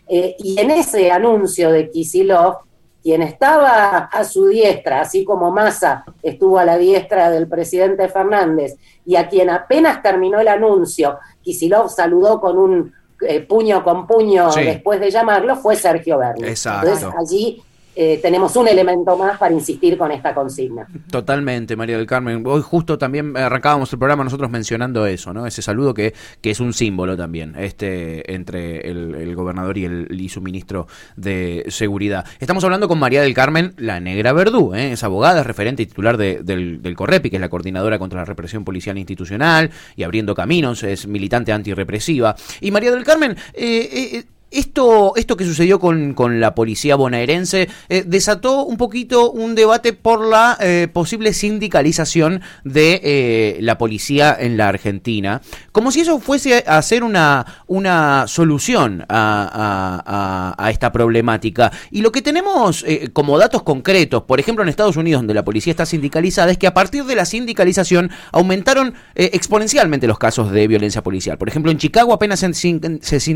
eh, 0.09 0.37
y 0.39 0.61
en 0.61 0.71
ese 0.71 1.11
anuncio 1.11 1.71
de 1.71 1.91
Kisilov, 1.91 2.59
quien 3.07 3.23
estaba 3.23 3.99
a 3.99 4.25
su 4.25 4.49
diestra, 4.49 5.03
así 5.03 5.25
como 5.25 5.53
Massa 5.53 6.05
estuvo 6.25 6.59
a 6.59 6.65
la 6.65 6.77
diestra 6.77 7.31
del 7.31 7.47
presidente 7.47 8.09
Fernández, 8.09 8.79
y 9.05 9.15
a 9.15 9.29
quien 9.29 9.49
apenas 9.49 10.03
terminó 10.03 10.41
el 10.41 10.49
anuncio, 10.49 11.21
Kisilov 11.41 11.89
saludó 11.89 12.41
con 12.41 12.59
un 12.59 12.93
eh, 13.21 13.43
puño 13.43 13.85
con 13.85 14.09
puño 14.09 14.51
después 14.53 14.99
de 14.99 15.13
llamarlo, 15.13 15.55
fue 15.55 15.77
Sergio 15.77 16.19
Berni. 16.19 16.49
Entonces 16.49 17.07
allí 17.17 17.63
eh, 17.99 18.19
tenemos 18.21 18.55
un 18.57 18.69
elemento 18.69 19.17
más 19.17 19.39
para 19.39 19.55
insistir 19.55 19.97
con 19.97 20.13
esta 20.13 20.35
consigna. 20.35 20.87
Totalmente, 21.11 21.77
María 21.77 21.97
del 21.97 22.07
Carmen. 22.07 22.43
Hoy 22.47 22.61
justo 22.61 22.99
también 22.99 23.35
arrancábamos 23.37 23.91
el 23.91 23.99
programa 23.99 24.23
nosotros 24.23 24.51
mencionando 24.51 25.07
eso, 25.07 25.33
¿no? 25.33 25.47
Ese 25.47 25.63
saludo 25.63 25.95
que, 25.95 26.13
que 26.43 26.51
es 26.51 26.61
un 26.61 26.75
símbolo 26.75 27.17
también, 27.17 27.55
este, 27.57 28.35
entre 28.35 28.87
el, 28.91 29.35
gobernador 29.35 29.79
y, 29.79 29.87
el, 29.87 30.09
y 30.11 30.29
su 30.29 30.43
ministro 30.43 30.87
de 31.17 31.65
Seguridad. 31.69 32.27
Estamos 32.39 32.63
hablando 32.65 32.87
con 32.87 32.99
María 32.99 33.23
del 33.23 33.33
Carmen, 33.33 33.73
la 33.79 33.99
negra 33.99 34.35
Verdú, 34.35 34.75
¿eh? 34.75 34.93
es 34.93 35.03
abogada, 35.03 35.41
es 35.41 35.47
referente 35.47 35.83
y 35.83 35.87
titular 35.87 36.19
del, 36.19 36.95
CORREPI, 36.97 37.31
que 37.31 37.37
es 37.37 37.41
la 37.41 37.49
Coordinadora 37.49 37.99
contra 37.99 38.21
la 38.21 38.25
Represión 38.27 38.65
Policial 38.65 38.99
Institucional 38.99 39.71
y 39.97 40.03
Abriendo 40.03 40.35
Caminos, 40.35 40.83
es 40.83 41.07
militante 41.07 41.53
antirrepresiva. 41.53 42.37
Y 42.61 42.71
María 42.71 42.91
del 42.91 43.05
Carmen, 43.05 43.37
eh, 43.55 43.89
eh 44.13 44.25
esto, 44.51 45.15
esto 45.17 45.37
que 45.37 45.45
sucedió 45.45 45.81
con, 45.81 46.15
con 46.15 46.39
la 46.41 46.55
policía 46.55 46.95
bonaerense 46.95 47.69
eh, 47.89 48.05
desató 48.07 48.65
un 48.65 48.77
poquito 48.77 49.31
un 49.33 49.55
debate 49.55 49.93
por 49.93 50.27
la 50.27 50.57
eh, 50.61 50.89
posible 50.93 51.33
sindicalización 51.33 52.41
de 52.65 53.01
eh, 53.03 53.59
la 53.61 53.77
policía 53.77 54.37
en 54.39 54.57
la 54.57 54.69
Argentina, 54.69 55.43
como 55.73 55.91
si 55.91 56.01
eso 56.01 56.21
fuese 56.21 56.65
a 56.67 56.81
ser 56.83 57.03
una, 57.03 57.65
una 57.67 58.27
solución 58.29 59.05
a, 59.09 60.55
a, 60.57 60.71
esta 60.71 60.93
problemática. 60.93 61.73
Y 61.91 62.03
lo 62.03 62.13
que 62.13 62.23
tenemos 62.23 62.85
como 63.13 63.39
datos 63.39 63.63
concretos, 63.63 64.23
por 64.25 64.41
ejemplo 64.41 64.63
en 64.63 64.69
Estados 64.69 64.97
Unidos, 64.97 65.21
donde 65.21 65.35
la 65.35 65.45
policía 65.45 65.71
está 65.71 65.87
sindicalizada, 65.87 66.51
es 66.51 66.59
que 66.59 66.67
a 66.67 66.75
partir 66.75 67.05
de 67.05 67.15
la 67.15 67.25
sindicalización 67.25 68.11
aumentaron 68.33 68.95
exponencialmente 69.15 70.07
los 70.07 70.19
casos 70.19 70.51
de 70.51 70.67
violencia 70.69 71.03
policial. 71.03 71.39
Por 71.39 71.49
ejemplo, 71.49 71.71
en 71.71 71.79
Chicago 71.79 72.13
apenas 72.13 72.41
se, 72.41 72.53
se, 72.55 73.21
se 73.21 73.31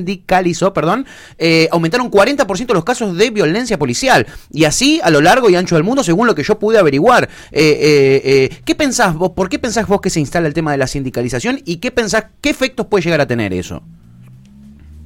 sindicalizó, 0.00 0.72
perdón, 0.72 1.06
eh, 1.38 1.68
aumentaron 1.70 2.10
40% 2.10 2.72
los 2.72 2.84
casos 2.84 3.16
de 3.16 3.30
violencia 3.30 3.78
policial. 3.78 4.26
Y 4.50 4.64
así 4.64 5.00
a 5.02 5.10
lo 5.10 5.20
largo 5.20 5.50
y 5.50 5.56
ancho 5.56 5.74
del 5.74 5.84
mundo, 5.84 6.02
según 6.02 6.26
lo 6.26 6.34
que 6.34 6.42
yo 6.42 6.58
pude 6.58 6.78
averiguar. 6.78 7.28
Eh, 7.52 8.20
eh, 8.24 8.60
¿Qué 8.64 8.74
pensás 8.74 9.14
vos? 9.14 9.30
¿Por 9.30 9.48
qué 9.48 9.58
pensás 9.58 9.86
vos 9.86 10.00
que 10.00 10.10
se 10.10 10.20
instala 10.20 10.48
el 10.48 10.54
tema 10.54 10.72
de 10.72 10.78
la 10.78 10.86
sindicalización? 10.86 11.60
¿Y 11.64 11.76
qué 11.76 11.90
pensás, 11.90 12.26
qué 12.40 12.50
efectos 12.50 12.86
puede 12.86 13.04
llegar 13.04 13.20
a 13.20 13.26
tener 13.26 13.52
eso? 13.52 13.82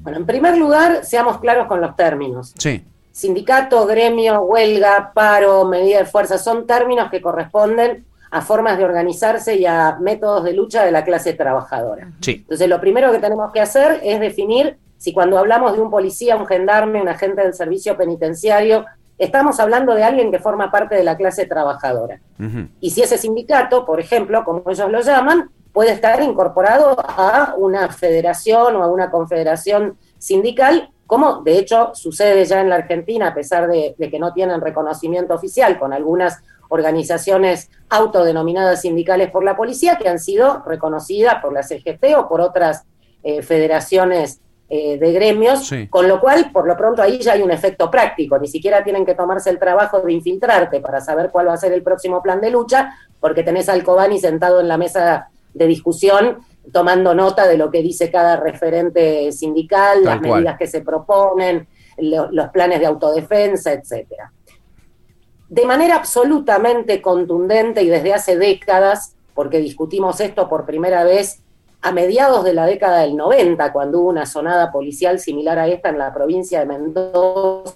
Bueno, 0.02 0.18
en 0.18 0.26
primer 0.26 0.56
lugar, 0.56 1.04
seamos 1.04 1.38
claros 1.38 1.66
con 1.66 1.80
los 1.80 1.96
términos. 1.96 2.52
Sí. 2.58 2.84
Sindicato, 3.10 3.86
gremio, 3.86 4.42
huelga, 4.42 5.12
paro, 5.14 5.64
medida 5.64 5.98
de 5.98 6.04
fuerza, 6.04 6.36
son 6.36 6.66
términos 6.66 7.10
que 7.10 7.22
corresponden 7.22 8.04
a 8.34 8.40
formas 8.40 8.76
de 8.76 8.84
organizarse 8.84 9.54
y 9.54 9.64
a 9.64 9.96
métodos 10.00 10.42
de 10.42 10.54
lucha 10.54 10.84
de 10.84 10.90
la 10.90 11.04
clase 11.04 11.34
trabajadora. 11.34 12.10
Sí. 12.20 12.38
Entonces, 12.40 12.68
lo 12.68 12.80
primero 12.80 13.12
que 13.12 13.20
tenemos 13.20 13.52
que 13.52 13.60
hacer 13.60 14.00
es 14.02 14.18
definir 14.18 14.76
si 14.96 15.12
cuando 15.12 15.38
hablamos 15.38 15.74
de 15.74 15.80
un 15.80 15.90
policía, 15.90 16.36
un 16.36 16.46
gendarme, 16.46 17.00
un 17.00 17.08
agente 17.08 17.42
del 17.42 17.54
servicio 17.54 17.96
penitenciario, 17.96 18.84
estamos 19.18 19.60
hablando 19.60 19.94
de 19.94 20.02
alguien 20.02 20.30
que 20.30 20.38
forma 20.38 20.70
parte 20.70 20.94
de 20.94 21.04
la 21.04 21.16
clase 21.16 21.46
trabajadora. 21.46 22.20
Y 22.80 22.90
si 22.90 23.02
ese 23.02 23.18
sindicato, 23.18 23.84
por 23.84 24.00
ejemplo, 24.00 24.44
como 24.44 24.62
ellos 24.70 24.90
lo 24.90 25.00
llaman, 25.00 25.50
puede 25.72 25.92
estar 25.92 26.22
incorporado 26.22 26.96
a 26.98 27.54
una 27.56 27.88
federación 27.88 28.76
o 28.76 28.82
a 28.82 28.86
una 28.86 29.10
confederación 29.10 29.98
sindical, 30.18 30.90
como 31.06 31.42
de 31.42 31.58
hecho 31.58 31.90
sucede 31.94 32.44
ya 32.44 32.60
en 32.60 32.70
la 32.70 32.76
Argentina, 32.76 33.28
a 33.28 33.34
pesar 33.34 33.68
de, 33.68 33.94
que 33.98 34.18
no 34.18 34.32
tienen 34.32 34.60
reconocimiento 34.60 35.34
oficial, 35.34 35.78
con 35.78 35.92
algunas 35.92 36.38
organizaciones 36.68 37.70
autodenominadas 37.90 38.80
sindicales 38.80 39.30
por 39.30 39.44
la 39.44 39.56
policía 39.56 39.96
que 39.96 40.08
han 40.08 40.18
sido 40.18 40.62
reconocidas 40.64 41.42
por 41.42 41.52
la 41.52 41.62
CGT 41.62 42.16
o 42.16 42.28
por 42.28 42.40
otras 42.40 42.84
eh, 43.22 43.42
federaciones 43.42 44.40
eh, 44.68 44.98
de 44.98 45.12
gremios, 45.12 45.70
con 45.90 46.08
lo 46.08 46.20
cual, 46.20 46.50
por 46.50 46.66
lo 46.66 46.76
pronto, 46.76 47.02
ahí 47.02 47.18
ya 47.18 47.34
hay 47.34 47.42
un 47.42 47.50
efecto 47.50 47.90
práctico. 47.90 48.38
Ni 48.38 48.48
siquiera 48.48 48.82
tienen 48.82 49.04
que 49.04 49.14
tomarse 49.14 49.50
el 49.50 49.58
trabajo 49.58 50.00
de 50.00 50.12
infiltrarte 50.12 50.80
para 50.80 51.00
saber 51.00 51.30
cuál 51.30 51.48
va 51.48 51.52
a 51.52 51.58
ser 51.58 51.72
el 51.72 51.82
próximo 51.82 52.22
plan 52.22 52.40
de 52.40 52.50
lucha, 52.50 52.94
porque 53.20 53.42
tenés 53.42 53.68
al 53.68 53.84
Cobani 53.84 54.18
sentado 54.18 54.60
en 54.60 54.68
la 54.68 54.78
mesa 54.78 55.28
de 55.52 55.66
discusión 55.66 56.38
tomando 56.72 57.14
nota 57.14 57.46
de 57.46 57.58
lo 57.58 57.70
que 57.70 57.82
dice 57.82 58.10
cada 58.10 58.36
referente 58.36 59.30
sindical, 59.32 60.04
las 60.04 60.20
medidas 60.20 60.56
que 60.58 60.66
se 60.66 60.80
proponen, 60.80 61.68
los 61.98 62.48
planes 62.50 62.80
de 62.80 62.86
autodefensa, 62.86 63.72
etcétera. 63.72 64.32
De 65.48 65.66
manera 65.66 65.96
absolutamente 65.96 67.02
contundente 67.02 67.82
y 67.82 67.88
desde 67.88 68.14
hace 68.14 68.36
décadas, 68.36 69.14
porque 69.34 69.58
discutimos 69.58 70.20
esto 70.20 70.48
por 70.48 70.64
primera 70.64 71.04
vez 71.04 71.42
a 71.84 71.92
mediados 71.92 72.42
de 72.44 72.54
la 72.54 72.64
década 72.64 73.00
del 73.00 73.14
90, 73.14 73.70
cuando 73.70 74.00
hubo 74.00 74.08
una 74.08 74.24
sonada 74.24 74.72
policial 74.72 75.18
similar 75.18 75.58
a 75.58 75.68
esta 75.68 75.90
en 75.90 75.98
la 75.98 76.14
provincia 76.14 76.60
de 76.60 76.64
Mendoza, 76.64 77.74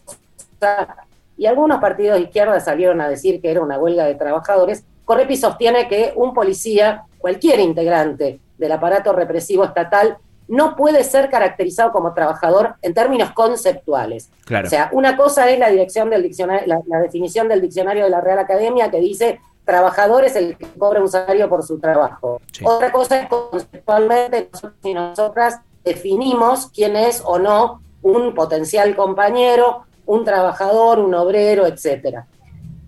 y 1.36 1.44
algunos 1.44 1.78
partidos 1.78 2.16
de 2.16 2.24
izquierda 2.24 2.58
salieron 2.58 3.02
a 3.02 3.08
decir 3.08 3.42
que 3.42 3.50
era 3.50 3.60
una 3.60 3.78
huelga 3.78 4.06
de 4.06 4.14
trabajadores, 4.14 4.82
Correpi 5.04 5.36
sostiene 5.36 5.88
que 5.88 6.14
un 6.16 6.32
policía, 6.32 7.02
cualquier 7.18 7.60
integrante 7.60 8.40
del 8.56 8.72
aparato 8.72 9.12
represivo 9.12 9.64
estatal, 9.64 10.16
no 10.48 10.74
puede 10.74 11.04
ser 11.04 11.28
caracterizado 11.28 11.92
como 11.92 12.14
trabajador 12.14 12.76
en 12.80 12.94
términos 12.94 13.32
conceptuales. 13.32 14.30
O 14.64 14.68
sea, 14.70 14.88
una 14.92 15.18
cosa 15.18 15.50
es 15.50 15.58
la 15.58 15.68
dirección 15.68 16.08
del 16.08 16.22
diccionario, 16.22 16.82
la 16.86 17.00
definición 17.00 17.46
del 17.46 17.60
diccionario 17.60 18.04
de 18.04 18.10
la 18.10 18.22
Real 18.22 18.38
Academia 18.38 18.90
que 18.90 19.00
dice 19.00 19.38
trabajador 19.68 20.24
es 20.24 20.34
el 20.34 20.56
que 20.56 20.66
cobra 20.78 21.02
un 21.02 21.10
salario 21.10 21.46
por 21.46 21.62
su 21.62 21.78
trabajo. 21.78 22.40
Otra 22.64 22.90
cosa 22.90 23.20
es 23.20 23.28
conceptualmente 23.28 24.48
nosotros 24.50 24.80
y 24.82 24.94
nosotras 24.94 25.60
definimos 25.84 26.70
quién 26.74 26.96
es 26.96 27.22
o 27.22 27.38
no 27.38 27.82
un 28.00 28.34
potencial 28.34 28.96
compañero, 28.96 29.84
un 30.06 30.24
trabajador, 30.24 31.00
un 31.00 31.14
obrero, 31.14 31.66
etcétera. 31.66 32.26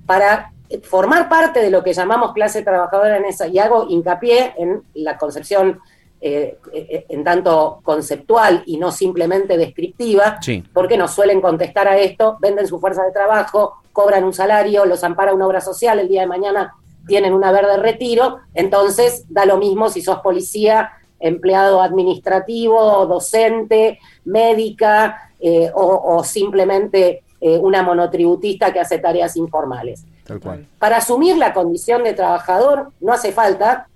Para 0.07 0.53
formar 0.85 1.29
parte 1.29 1.61
de 1.61 1.71
lo 1.71 1.85
que 1.85 1.93
llamamos 1.93 2.33
clase 2.33 2.63
trabajadora 2.63 3.19
en 3.19 3.27
esa, 3.27 3.47
y 3.47 3.59
hago 3.59 3.87
hincapié 3.87 4.55
en 4.57 4.83
la 4.95 5.19
concepción 5.19 5.81
eh, 6.23 6.57
eh, 6.73 7.05
en 7.11 7.23
tanto 7.23 7.81
conceptual 7.83 8.63
y 8.65 8.79
no 8.79 8.91
simplemente 8.91 9.59
descriptiva, 9.59 10.39
porque 10.73 10.97
nos 10.97 11.11
suelen 11.11 11.43
contestar 11.43 11.89
a 11.89 11.99
esto, 11.99 12.39
venden 12.41 12.67
su 12.67 12.81
fuerza 12.81 13.05
de 13.05 13.13
trabajo, 13.13 13.80
cobran 13.93 14.25
un 14.25 14.33
salario, 14.33 14.85
los 14.85 15.05
ampara 15.05 15.35
una 15.35 15.47
obra 15.47 15.61
social, 15.61 15.99
el 15.99 16.09
día 16.09 16.23
de 16.23 16.27
mañana 16.27 16.75
tienen 17.07 17.35
una 17.35 17.51
verde 17.53 17.77
retiro, 17.77 18.39
entonces 18.55 19.25
da 19.29 19.45
lo 19.47 19.57
mismo 19.57 19.89
si 19.89 20.03
sos 20.03 20.21
policía, 20.21 20.93
empleado 21.19 21.83
administrativo, 21.83 23.07
docente, 23.07 23.99
médica 24.25 25.33
eh, 25.39 25.71
o, 25.75 26.23
simplemente 26.25 27.25
una 27.41 27.83
monotributista 27.83 28.71
que 28.71 28.81
hace 28.81 28.99
tareas 28.99 29.35
informales. 29.35 30.05
Para 30.79 30.99
asumir 30.99 31.39
la 31.39 31.55
condición 31.55 32.05
de 32.05 32.13
trabajador 32.13 32.93
no 33.01 33.15
hace 33.15 33.33
falta 33.33 33.89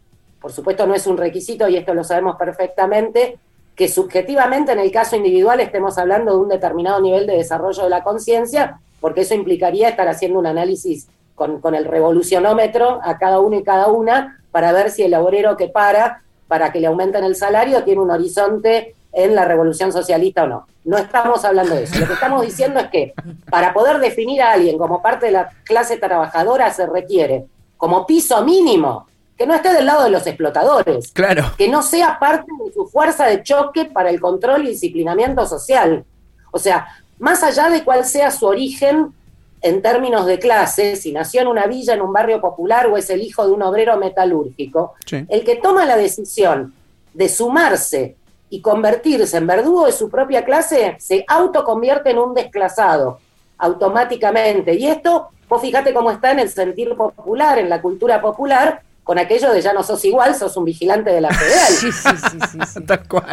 por 0.44 0.52
supuesto 0.52 0.86
no 0.86 0.94
es 0.94 1.06
un 1.06 1.16
requisito 1.16 1.66
y 1.68 1.76
esto 1.78 1.94
lo 1.94 2.04
sabemos 2.04 2.36
perfectamente, 2.36 3.38
que 3.74 3.88
subjetivamente 3.88 4.72
en 4.72 4.78
el 4.78 4.92
caso 4.92 5.16
individual 5.16 5.58
estemos 5.58 5.96
hablando 5.96 6.32
de 6.32 6.36
un 6.36 6.50
determinado 6.50 7.00
nivel 7.00 7.26
de 7.26 7.38
desarrollo 7.38 7.84
de 7.84 7.88
la 7.88 8.04
conciencia, 8.04 8.78
porque 9.04 9.20
eso 9.20 9.34
implicaría 9.34 9.90
estar 9.90 10.08
haciendo 10.08 10.38
un 10.38 10.46
análisis 10.46 11.08
con, 11.34 11.75
el 11.75 11.84
revolucionómetro 11.84 13.00
a 13.04 13.18
cada 13.18 13.38
uno 13.38 13.58
y 13.58 13.62
cada 13.62 13.88
una 13.88 14.42
para 14.50 14.73
ver 14.73 14.90
si 14.90 15.02
el 15.02 15.12
obrero 15.12 15.58
que 15.58 15.68
para 15.68 16.23
para 16.49 16.73
que 16.73 16.80
le 16.80 16.87
aumenten 16.87 17.23
el 17.23 17.37
salario 17.37 17.84
tiene 17.84 18.00
un 18.00 18.11
horizonte 18.11 18.94
en 19.12 19.34
la 19.34 19.44
revolución 19.44 19.92
socialista 19.92 20.44
o 20.44 20.46
no. 20.46 20.66
No 20.87 20.96
estamos 20.96 21.44
hablando 21.44 21.75
de 21.75 21.82
eso. 21.82 21.99
Lo 21.99 22.06
que 22.06 22.14
estamos 22.14 22.40
diciendo 22.40 22.80
es 22.80 22.88
que 22.88 23.12
para 23.50 23.75
poder 23.75 23.99
definir 23.99 24.40
a 24.40 24.52
alguien 24.52 24.78
como 24.78 25.02
parte 25.02 25.26
de 25.26 25.32
la 25.32 25.50
clase 25.64 25.99
trabajadora 25.99 26.73
se 26.73 26.87
requiere 26.87 27.44
como 27.76 28.06
piso 28.06 28.42
mínimo 28.42 29.06
que 29.37 29.46
no 29.46 29.54
esté 29.54 29.75
del 29.75 29.84
lado 29.84 30.04
de 30.04 30.11
los 30.12 30.26
explotadores. 30.26 31.12
Claro. 31.12 31.52
Que 31.58 31.68
no 31.68 31.82
sea 31.82 32.18
parte 32.18 32.50
de 32.64 32.73
su 32.73 32.87
fuerza 32.87 33.26
de 33.26 33.42
choque 33.42 33.84
para 33.84 34.08
el 34.08 34.18
control 34.18 34.64
y 34.64 34.68
disciplinamiento 34.70 35.44
social. 35.44 36.06
O 36.50 36.58
sea, 36.58 36.87
más 37.18 37.42
allá 37.42 37.71
de 37.71 37.85
cuál 37.85 38.04
sea 38.04 38.30
su 38.30 38.47
origen 38.47 39.12
en 39.61 39.80
términos 39.80 40.26
de 40.26 40.38
clase, 40.38 40.94
si 40.97 41.11
nació 41.12 41.40
en 41.40 41.47
una 41.47 41.66
villa, 41.66 41.94
en 41.94 42.02
un 42.02 42.12
barrio 42.12 42.40
popular 42.40 42.87
o 42.87 42.99
es 42.99 43.09
el 43.09 43.23
hijo 43.23 43.47
de 43.47 43.52
un 43.52 43.62
obrero 43.62 43.97
metalúrgico, 43.97 44.94
el 45.11 45.42
que 45.42 45.56
toma 45.56 45.87
la 45.87 45.97
decisión 45.97 46.75
de 47.14 47.28
sumarse 47.28 48.16
y 48.50 48.61
convertirse 48.61 49.38
en 49.38 49.47
verdugo 49.47 49.87
de 49.87 49.92
su 49.92 50.11
propia 50.11 50.44
clase 50.44 50.97
se 50.99 51.25
autoconvierte 51.26 52.11
en 52.11 52.18
un 52.18 52.35
desclasado 52.35 53.21
automáticamente. 53.56 54.75
Y 54.75 54.87
esto, 54.87 55.28
vos 55.49 55.62
fíjate 55.62 55.94
cómo 55.94 56.11
está 56.11 56.33
en 56.33 56.40
el 56.40 56.50
sentir 56.50 56.94
popular, 56.94 57.59
en 57.59 57.71
la 57.71 57.80
cultura 57.80 58.21
popular, 58.21 58.83
con 59.04 59.18
aquello 59.18 59.52
de 59.52 59.61
ya 59.61 59.73
no 59.73 59.82
sos 59.82 60.04
igual, 60.04 60.34
sos 60.34 60.56
un 60.56 60.64
vigilante 60.64 61.11
de 61.11 61.20
la 61.20 61.30
federal. 61.30 61.68
Sí, 61.75 61.92
sí, 61.92 62.08
sí, 62.16 62.58
sí, 62.66 62.80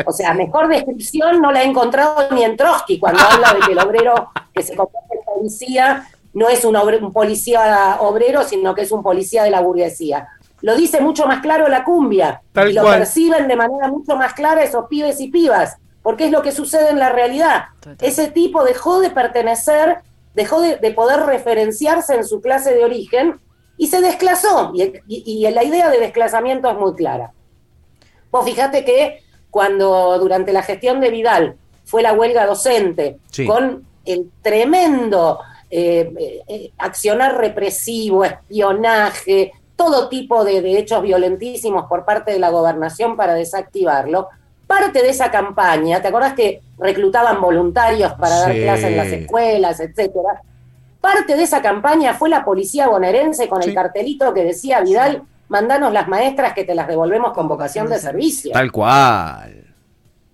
O 0.06 0.12
sea, 0.12 0.34
mejor 0.34 0.68
descripción 0.68 1.42
no 1.42 1.52
la 1.52 1.64
he 1.64 1.66
encontrado 1.66 2.28
ni 2.32 2.44
en 2.44 2.58
Trotsky 2.58 3.00
cuando 3.00 3.22
habla 3.22 3.54
de 3.54 3.62
que 3.62 3.72
el 3.72 3.80
obrero 3.80 4.32
que 4.54 4.62
se 4.62 4.76
convierte 4.76 5.18
en 5.18 5.24
policía 5.24 6.08
no 6.34 6.50
es 6.50 6.66
un, 6.66 6.76
un 6.76 7.14
policía 7.14 7.98
obrero, 8.02 8.44
sino 8.44 8.76
que 8.76 8.82
es 8.82 8.92
un 8.92 9.02
policía 9.02 9.44
de 9.44 9.52
la 9.52 9.62
burguesía. 9.62 10.28
Lo 10.62 10.76
dice 10.76 11.02
mucho 11.02 11.26
más 11.26 11.42
claro 11.42 11.68
la 11.68 11.84
cumbia. 11.84 12.42
y 12.68 12.74
lo 12.74 12.84
perciben 12.84 13.48
de 13.48 13.56
manera 13.56 13.88
mucho 13.88 14.16
más 14.16 14.34
clara 14.34 14.64
esos 14.64 14.86
pibes 14.88 15.20
y 15.20 15.30
pibas, 15.30 15.78
porque 16.04 16.26
es 16.26 16.32
lo 16.32 16.42
que 16.42 16.52
sucede 16.52 16.90
en 16.90 17.00
la 17.00 17.10
realidad. 17.10 17.66
Ese 18.00 18.30
tipo 18.30 18.64
dejó 18.64 19.00
de 19.00 19.10
pertenecer, 19.10 20.00
dejó 20.36 20.62
de, 20.62 20.92
poder 20.92 21.22
referenciarse 21.22 22.16
en 22.16 22.26
su 22.26 22.42
clase 22.42 22.74
de 22.74 22.84
origen 22.86 23.40
y 23.82 23.88
se 23.88 24.00
desclasó. 24.00 24.74
Y, 24.76 25.50
la 25.50 25.64
idea 25.64 25.90
de 25.90 26.00
desclasamiento 26.00 26.70
es 26.70 26.78
muy 26.78 26.94
clara. 26.94 27.34
Vos 28.30 28.46
fíjate 28.46 28.86
que 28.86 29.24
cuando 29.50 30.20
durante 30.20 30.54
la 30.54 30.62
gestión 30.62 31.02
de 31.02 31.10
Vidal 31.10 31.56
fue 31.84 32.04
la 32.04 32.14
huelga 32.14 32.46
docente, 32.46 33.18
con 33.48 33.84
el 34.06 34.30
tremendo 34.44 35.40
eh, 35.72 36.14
eh, 36.48 36.72
accionar 36.78 37.40
represivo, 37.40 38.24
espionaje, 38.24 39.52
todo 39.76 40.10
tipo 40.10 40.44
de, 40.44 40.62
de, 40.62 40.78
hechos 40.78 41.02
violentísimos 41.02 41.86
por 41.88 42.06
parte 42.06 42.34
de 42.34 42.40
la 42.40 42.52
gobernación 42.52 43.18
para 43.18 43.34
desactivarlo. 43.34 44.28
Parte 44.68 45.02
de 45.02 45.10
esa 45.10 45.32
campaña, 45.32 46.04
¿te 46.04 46.10
acordás 46.10 46.34
que 46.34 46.62
reclutaban 46.78 47.42
voluntarios 47.42 48.14
para 48.14 48.42
dar 48.42 48.54
clases 48.54 48.86
en 48.86 48.98
las 48.98 49.08
escuelas, 49.08 49.80
etcétera? 49.80 50.44
Parte 51.02 51.36
de 51.36 51.44
esa 51.44 51.64
campaña 51.64 52.14
fue 52.14 52.30
la 52.30 52.46
policía 52.46 52.88
bonaerense 52.88 53.50
con 53.50 53.64
el 53.64 53.74
cartelito 53.74 54.34
que 54.36 54.44
decía 54.44 54.82
Vidal, 54.82 55.24
mandanos 55.50 55.92
las 55.92 56.08
maestras 56.08 56.54
que 56.54 56.64
te 56.64 56.76
las 56.76 56.88
devolvemos 56.88 57.34
con 57.34 57.48
vocación 57.48 57.90
de 57.90 57.98
servicio. 57.98 58.52
Tal 58.54 58.72
cual. 58.72 59.66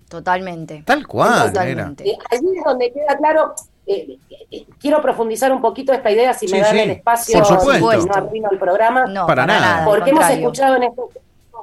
Totalmente. 0.10 0.84
Tal 0.86 1.08
cual. 1.08 1.48
Totalmente. 1.48 2.10
Eh, 2.10 2.18
allí 2.32 2.48
es 2.58 2.64
donde 2.66 2.92
queda 2.92 3.18
claro, 3.18 3.56
eh, 3.86 4.18
eh, 4.52 4.66
quiero 4.80 5.02
profundizar 5.02 5.52
un 5.54 5.62
poquito 5.62 5.94
esta 5.94 6.12
idea, 6.12 6.34
si 6.34 6.48
me 6.50 6.60
dan 6.60 6.78
el 6.78 6.92
espacio, 6.92 7.42
Por 7.42 8.06
no 8.06 8.14
arruino 8.14 8.50
el 8.52 8.60
programa. 8.60 9.06
No, 9.06 9.26
para, 9.26 9.46
nada. 9.46 9.86
Porque 9.86 10.10
hemos 10.10 10.30
escuchado 10.30 10.76
en 10.76 10.84
estos 10.84 11.10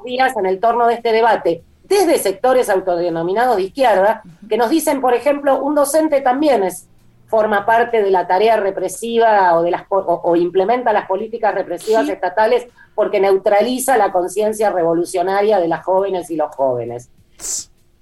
días, 0.03 0.35
en 0.35 0.47
el 0.47 0.59
torno 0.59 0.87
de 0.87 0.95
este 0.95 1.11
debate, 1.11 1.63
desde 1.83 2.17
sectores 2.17 2.69
autodenominados 2.69 3.57
de 3.57 3.63
izquierda, 3.63 4.23
que 4.49 4.57
nos 4.57 4.69
dicen, 4.69 4.99
por 4.99 5.13
ejemplo, 5.13 5.61
un 5.61 5.75
docente 5.75 6.21
también 6.21 6.63
es 6.63 6.87
forma 7.27 7.65
parte 7.65 8.01
de 8.01 8.11
la 8.11 8.27
tarea 8.27 8.57
represiva 8.57 9.57
o, 9.57 9.63
de 9.63 9.71
las, 9.71 9.83
o, 9.89 10.35
implementa 10.35 10.93
las 10.93 11.07
políticas 11.07 11.53
represivas 11.53 12.07
estatales 12.07 12.67
porque 12.93 13.19
neutraliza 13.19 13.97
la 13.97 14.11
conciencia 14.11 14.71
revolucionaria 14.71 15.59
de 15.59 15.67
las 15.67 15.83
jóvenes 15.83 16.29
y 16.29 16.35
los 16.35 16.55
jóvenes. 16.55 17.09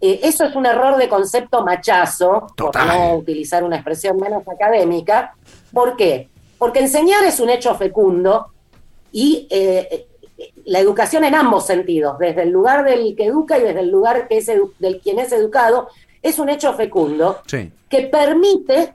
Eh, 0.01 0.19
eso 0.23 0.45
es 0.45 0.55
un 0.55 0.65
error 0.65 0.97
de 0.97 1.07
concepto 1.07 1.63
machazo, 1.63 2.47
por 2.57 2.75
no 2.85 3.15
utilizar 3.15 3.63
una 3.63 3.77
expresión 3.77 4.17
menos 4.17 4.43
académica. 4.47 5.35
¿Por 5.71 5.95
qué? 5.95 6.29
Porque 6.57 6.79
enseñar 6.79 7.23
es 7.23 7.39
un 7.39 7.49
hecho 7.49 7.73
fecundo 7.75 8.47
y 9.11 9.47
eh, 9.49 10.07
la 10.65 10.79
educación 10.79 11.23
en 11.23 11.35
ambos 11.35 11.65
sentidos, 11.65 12.17
desde 12.19 12.43
el 12.43 12.49
lugar 12.49 12.83
del 12.83 13.15
que 13.15 13.25
educa 13.25 13.57
y 13.57 13.61
desde 13.61 13.81
el 13.81 13.89
lugar 13.89 14.27
que 14.27 14.37
es 14.37 14.47
del 14.47 14.99
quien 15.01 15.19
es 15.19 15.31
educado, 15.31 15.87
es 16.21 16.39
un 16.39 16.49
hecho 16.49 16.73
fecundo 16.73 17.41
que 17.89 18.01
permite 18.03 18.93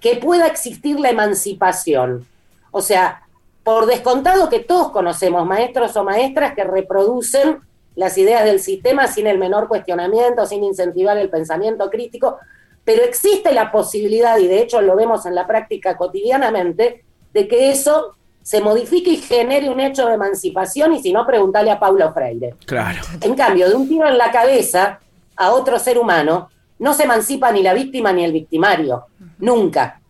que 0.00 0.16
pueda 0.16 0.46
existir 0.46 0.98
la 0.98 1.10
emancipación. 1.10 2.26
O 2.70 2.80
sea, 2.80 3.22
por 3.62 3.86
descontado 3.86 4.48
que 4.48 4.60
todos 4.60 4.90
conocemos 4.90 5.46
maestros 5.46 5.96
o 5.96 6.04
maestras 6.04 6.54
que 6.54 6.64
reproducen 6.64 7.60
las 7.96 8.16
ideas 8.16 8.44
del 8.44 8.60
sistema 8.60 9.08
sin 9.08 9.26
el 9.26 9.38
menor 9.38 9.68
cuestionamiento, 9.68 10.46
sin 10.46 10.64
incentivar 10.64 11.18
el 11.18 11.30
pensamiento 11.30 11.90
crítico, 11.90 12.38
pero 12.84 13.02
existe 13.02 13.52
la 13.52 13.70
posibilidad, 13.70 14.38
y 14.38 14.46
de 14.46 14.62
hecho 14.62 14.80
lo 14.80 14.96
vemos 14.96 15.26
en 15.26 15.34
la 15.34 15.46
práctica 15.46 15.96
cotidianamente, 15.96 17.04
de 17.34 17.48
que 17.48 17.70
eso 17.70 18.14
se 18.42 18.62
modifique 18.62 19.10
y 19.10 19.16
genere 19.18 19.68
un 19.68 19.80
hecho 19.80 20.06
de 20.06 20.14
emancipación, 20.14 20.94
y 20.94 21.02
si 21.02 21.12
no, 21.12 21.26
preguntarle 21.26 21.70
a 21.70 21.78
Paulo 21.78 22.10
Freire. 22.14 22.54
Claro. 22.64 23.02
En 23.20 23.34
cambio, 23.34 23.68
de 23.68 23.74
un 23.74 23.86
tiro 23.86 24.08
en 24.08 24.16
la 24.16 24.30
cabeza 24.30 25.00
a 25.36 25.52
otro 25.52 25.78
ser 25.78 25.98
humano, 25.98 26.48
no 26.78 26.94
se 26.94 27.04
emancipa 27.04 27.52
ni 27.52 27.62
la 27.62 27.74
víctima 27.74 28.12
ni 28.12 28.24
el 28.24 28.32
victimario, 28.32 29.06
nunca. 29.38 30.00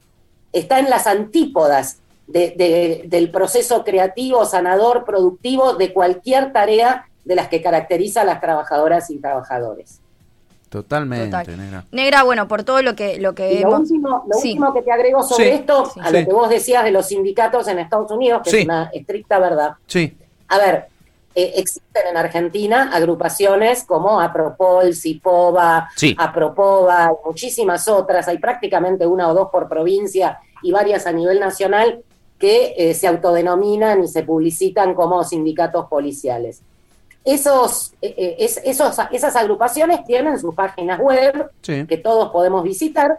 Está 0.53 0.79
en 0.79 0.91
las 0.91 1.07
antípodas 1.07 1.99
del 2.27 3.31
proceso 3.31 3.85
creativo, 3.85 4.45
sanador, 4.45 5.05
productivo 5.05 5.75
de 5.75 5.93
cualquier 5.93 6.53
tarea 6.53 7.07
de 7.25 7.35
las 7.35 7.49
que 7.49 7.63
caracteriza 7.63 8.23
a 8.23 8.25
las 8.25 8.41
trabajadoras 8.41 9.11
y 9.11 9.19
trabajadores. 9.19 10.01
Totalmente, 10.69 11.57
negra. 11.57 11.85
Negra, 11.93 12.23
bueno, 12.25 12.47
por 12.47 12.63
todo 12.63 12.83
lo 12.83 12.95
que 12.95 13.19
lo 13.19 13.35
que 13.35 13.61
lo, 13.61 13.79
último, 13.79 14.25
lo 14.29 14.37
último, 14.37 14.75
que 14.75 14.83
te 14.83 14.93
agrego 14.93 15.23
sobre 15.23 15.55
esto, 15.55 15.91
a 15.99 16.11
lo 16.11 16.19
que 16.19 16.33
vos 16.33 16.51
decías 16.51 16.85
de 16.85 16.91
los 16.91 17.07
sindicatos 17.07 17.69
en 17.69 17.79
Estados 17.79 18.11
Unidos, 18.11 18.43
que 18.45 18.59
es 18.59 18.65
una 18.67 18.91
estricta 18.93 19.39
verdad. 19.39 19.73
Sí. 19.87 20.15
A 20.49 20.59
ver, 20.59 20.89
eh, 21.35 21.53
existen 21.57 22.07
en 22.11 22.17
Argentina 22.17 22.91
agrupaciones 22.93 23.85
como 23.85 24.21
Apropol, 24.21 24.95
Cipova, 24.95 25.89
Apropova, 26.17 27.13
muchísimas 27.25 27.87
otras, 27.89 28.29
hay 28.29 28.39
prácticamente 28.39 29.07
una 29.07 29.29
o 29.29 29.35
dos 29.35 29.49
por 29.51 29.69
provincia 29.69 30.39
y 30.63 30.73
varias 30.73 31.07
a 31.07 31.13
nivel 31.13 31.39
nacional 31.39 32.03
que 32.39 32.75
eh, 32.77 32.95
se 32.95 33.07
autodenominan 33.07 34.05
y 34.05 34.09
se 34.09 34.23
publicitan 34.23 34.95
como 34.95 35.23
sindicatos 35.25 35.87
policiales. 35.87 36.63
Esos, 37.25 37.93
eh, 38.01 38.37
esos, 38.39 38.97
esas 39.13 39.37
agrupaciones 39.37 40.05
tienen 40.05 40.39
sus 40.39 40.55
páginas 40.55 40.99
web 40.99 41.51
que 41.63 41.99
todos 41.99 42.31
podemos 42.31 42.63
visitar 42.63 43.19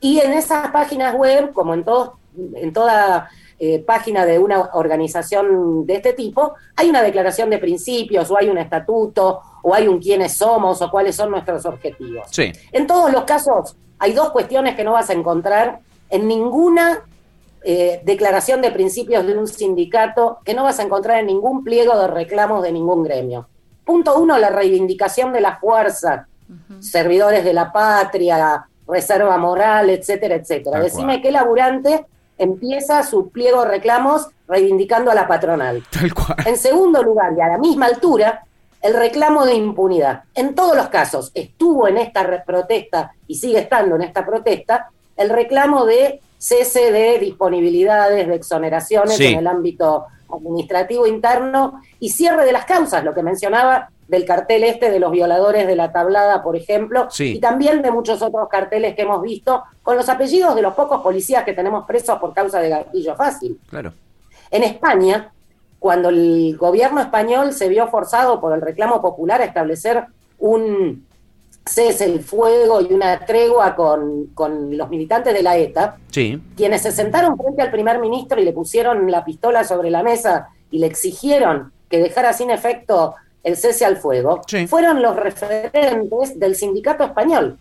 y 0.00 0.20
en 0.20 0.32
esas 0.32 0.70
páginas 0.70 1.14
web, 1.14 1.52
como 1.52 1.74
en, 1.74 1.84
todos 1.84 2.12
en 2.54 2.72
toda 2.72 3.28
eh, 3.62 3.78
página 3.80 4.24
de 4.24 4.38
una 4.38 4.70
organización 4.72 5.84
de 5.84 5.96
este 5.96 6.14
tipo, 6.14 6.54
hay 6.76 6.88
una 6.88 7.02
declaración 7.02 7.50
de 7.50 7.58
principios, 7.58 8.30
o 8.30 8.38
hay 8.38 8.48
un 8.48 8.56
estatuto, 8.56 9.42
o 9.62 9.74
hay 9.74 9.86
un 9.86 10.00
quiénes 10.00 10.32
somos, 10.32 10.80
o 10.80 10.90
cuáles 10.90 11.14
son 11.14 11.30
nuestros 11.30 11.66
objetivos. 11.66 12.26
En 12.72 12.86
todos 12.86 13.12
los 13.12 13.24
casos, 13.24 13.76
hay 13.98 14.14
dos 14.14 14.30
cuestiones 14.30 14.76
que 14.76 14.82
no 14.82 14.92
vas 14.92 15.10
a 15.10 15.12
encontrar 15.12 15.80
en 16.08 16.26
ninguna 16.26 17.04
eh, 17.62 18.00
declaración 18.02 18.62
de 18.62 18.70
principios 18.70 19.26
de 19.26 19.36
un 19.36 19.46
sindicato, 19.46 20.38
que 20.42 20.54
no 20.54 20.64
vas 20.64 20.80
a 20.80 20.84
encontrar 20.84 21.18
en 21.18 21.26
ningún 21.26 21.62
pliego 21.62 21.98
de 22.00 22.06
reclamos 22.06 22.62
de 22.62 22.72
ningún 22.72 23.02
gremio. 23.02 23.46
Punto 23.84 24.18
uno, 24.18 24.38
la 24.38 24.48
reivindicación 24.48 25.34
de 25.34 25.42
la 25.42 25.58
fuerza, 25.58 26.26
servidores 26.78 27.44
de 27.44 27.52
la 27.52 27.70
patria, 27.70 28.66
reserva 28.88 29.36
moral, 29.36 29.90
etcétera, 29.90 30.36
etcétera. 30.36 30.80
Decime 30.80 31.20
qué 31.20 31.30
laburante 31.30 32.06
empieza 32.40 33.02
su 33.02 33.28
pliego 33.28 33.62
de 33.62 33.70
reclamos 33.70 34.28
reivindicando 34.48 35.10
a 35.10 35.14
la 35.14 35.28
patronal. 35.28 35.84
En 36.46 36.56
segundo 36.56 37.02
lugar, 37.02 37.34
y 37.36 37.40
a 37.40 37.48
la 37.48 37.58
misma 37.58 37.86
altura, 37.86 38.44
el 38.80 38.94
reclamo 38.94 39.44
de 39.44 39.54
impunidad. 39.54 40.24
En 40.34 40.54
todos 40.54 40.74
los 40.74 40.88
casos 40.88 41.30
estuvo 41.34 41.86
en 41.86 41.98
esta 41.98 42.44
protesta 42.44 43.12
y 43.26 43.34
sigue 43.34 43.58
estando 43.58 43.96
en 43.96 44.02
esta 44.02 44.24
protesta 44.24 44.90
el 45.16 45.28
reclamo 45.28 45.84
de 45.84 46.20
cese 46.38 46.90
de 46.90 47.18
disponibilidades, 47.18 48.26
de 48.26 48.34
exoneraciones 48.34 49.20
en 49.20 49.38
el 49.38 49.46
ámbito 49.46 50.06
administrativo 50.34 51.06
interno 51.06 51.82
y 51.98 52.08
cierre 52.08 52.46
de 52.46 52.52
las 52.52 52.64
causas, 52.64 53.04
lo 53.04 53.12
que 53.12 53.22
mencionaba 53.22 53.90
del 54.10 54.24
cartel 54.24 54.64
este 54.64 54.90
de 54.90 54.98
los 54.98 55.12
violadores 55.12 55.68
de 55.68 55.76
la 55.76 55.92
tablada, 55.92 56.42
por 56.42 56.56
ejemplo, 56.56 57.06
y 57.16 57.38
también 57.38 57.80
de 57.80 57.92
muchos 57.92 58.20
otros 58.22 58.48
carteles 58.48 58.96
que 58.96 59.02
hemos 59.02 59.22
visto 59.22 59.62
con 59.84 59.96
los 59.96 60.08
apellidos 60.08 60.56
de 60.56 60.62
los 60.62 60.74
pocos 60.74 61.00
policías 61.00 61.44
que 61.44 61.52
tenemos 61.52 61.86
presos 61.86 62.18
por 62.18 62.34
causa 62.34 62.60
de 62.60 62.70
gatillo 62.70 63.14
fácil. 63.14 63.58
Claro. 63.70 63.92
En 64.50 64.64
España, 64.64 65.32
cuando 65.78 66.08
el 66.08 66.56
gobierno 66.58 67.00
español 67.00 67.52
se 67.52 67.68
vio 67.68 67.86
forzado 67.86 68.40
por 68.40 68.52
el 68.52 68.60
reclamo 68.60 69.00
popular 69.00 69.40
a 69.42 69.44
establecer 69.44 70.06
un 70.40 71.06
cese 71.64 72.06
el 72.06 72.20
fuego 72.20 72.80
y 72.80 72.92
una 72.92 73.24
tregua 73.24 73.76
con, 73.76 74.26
con, 74.34 74.76
los 74.76 74.88
militantes 74.88 75.32
de 75.32 75.42
la 75.44 75.56
ETA, 75.56 75.98
sí. 76.10 76.42
quienes 76.56 76.82
se 76.82 76.90
sentaron 76.90 77.36
frente 77.36 77.62
al 77.62 77.70
primer 77.70 78.00
ministro 78.00 78.40
y 78.40 78.44
le 78.44 78.52
pusieron 78.52 79.08
la 79.08 79.24
pistola 79.24 79.62
sobre 79.62 79.88
la 79.88 80.02
mesa 80.02 80.48
y 80.72 80.80
le 80.80 80.86
exigieron 80.86 81.72
que 81.88 81.98
dejara 82.00 82.32
sin 82.32 82.50
efecto 82.50 83.14
el 83.42 83.56
cese 83.56 83.84
al 83.84 83.96
fuego, 83.96 84.42
Sí. 84.46 84.66
fueron 84.66 85.00
los 85.02 85.16
referentes 85.16 86.38
del 86.38 86.54
sindicato 86.56 87.04
español. 87.04 87.58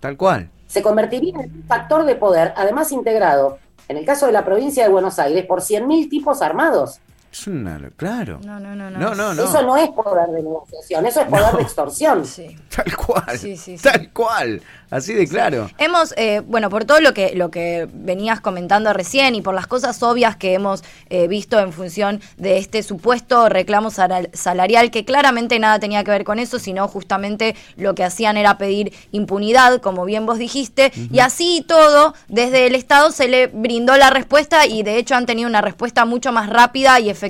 Tal 0.00 0.16
cual. 0.16 0.50
Se 0.66 0.82
convertiría 0.82 1.34
en 1.40 1.52
un 1.54 1.64
factor 1.64 2.04
de 2.04 2.16
poder, 2.16 2.52
además 2.56 2.90
integrado, 2.92 3.58
en 3.88 3.96
el 3.96 4.04
caso 4.04 4.26
de 4.26 4.32
la 4.32 4.44
provincia 4.44 4.82
de 4.84 4.90
Buenos 4.90 5.18
Aires, 5.18 5.44
por 5.46 5.60
100.000 5.60 6.08
tipos 6.08 6.42
armados. 6.42 7.00
Es 7.34 7.48
una. 7.48 7.80
Claro. 7.96 8.38
No, 8.44 8.60
no, 8.60 8.76
no, 8.76 8.90
no. 8.92 8.98
No, 9.00 9.12
no, 9.16 9.34
no. 9.34 9.42
Eso 9.42 9.60
no 9.62 9.76
es 9.76 9.88
poder 9.90 10.28
de 10.28 10.40
negociación, 10.40 11.04
eso 11.04 11.20
es 11.22 11.26
poder 11.26 11.50
No. 11.50 11.56
de 11.58 11.62
extorsión. 11.64 12.24
Sí. 12.24 12.56
Tal 12.74 12.96
cual. 12.96 13.36
Sí, 13.38 13.56
sí, 13.56 13.76
sí. 13.76 13.82
Tal 13.82 14.12
cual. 14.12 14.62
Así 14.88 15.12
de 15.14 15.26
claro. 15.26 15.68
Hemos, 15.78 16.14
eh, 16.16 16.42
bueno, 16.46 16.70
por 16.70 16.84
todo 16.84 17.00
lo 17.00 17.12
que, 17.12 17.34
lo 17.34 17.50
que 17.50 17.88
venías 17.92 18.40
comentando 18.40 18.92
recién 18.92 19.34
y 19.34 19.42
por 19.42 19.52
las 19.52 19.66
cosas 19.66 20.00
obvias 20.04 20.36
que 20.36 20.54
hemos 20.54 20.84
eh, 21.10 21.26
visto 21.26 21.58
en 21.58 21.72
función 21.72 22.20
de 22.36 22.58
este 22.58 22.84
supuesto 22.84 23.48
reclamo 23.48 23.90
sal- 23.90 24.30
salarial, 24.32 24.92
que 24.92 25.04
claramente 25.04 25.58
nada 25.58 25.80
tenía 25.80 26.04
que 26.04 26.12
ver 26.12 26.22
con 26.22 26.38
eso, 26.38 26.60
sino 26.60 26.86
justamente 26.86 27.56
lo 27.76 27.96
que 27.96 28.04
hacían 28.04 28.36
era 28.36 28.58
pedir 28.58 28.92
impunidad, 29.10 29.80
como 29.80 30.04
bien 30.04 30.24
vos 30.26 30.38
dijiste, 30.38 30.92
y 31.10 31.18
así 31.18 31.56
y 31.56 31.62
todo, 31.62 32.14
desde 32.28 32.68
el 32.68 32.76
Estado 32.76 33.10
se 33.10 33.26
le 33.26 33.48
brindó 33.48 33.96
la 33.96 34.10
respuesta 34.10 34.66
y 34.66 34.84
de 34.84 34.98
hecho 34.98 35.16
han 35.16 35.26
tenido 35.26 35.48
una 35.48 35.62
respuesta 35.62 36.04
mucho 36.04 36.30
más 36.30 36.48
rápida 36.48 37.00
y 37.00 37.10
efectiva 37.10 37.23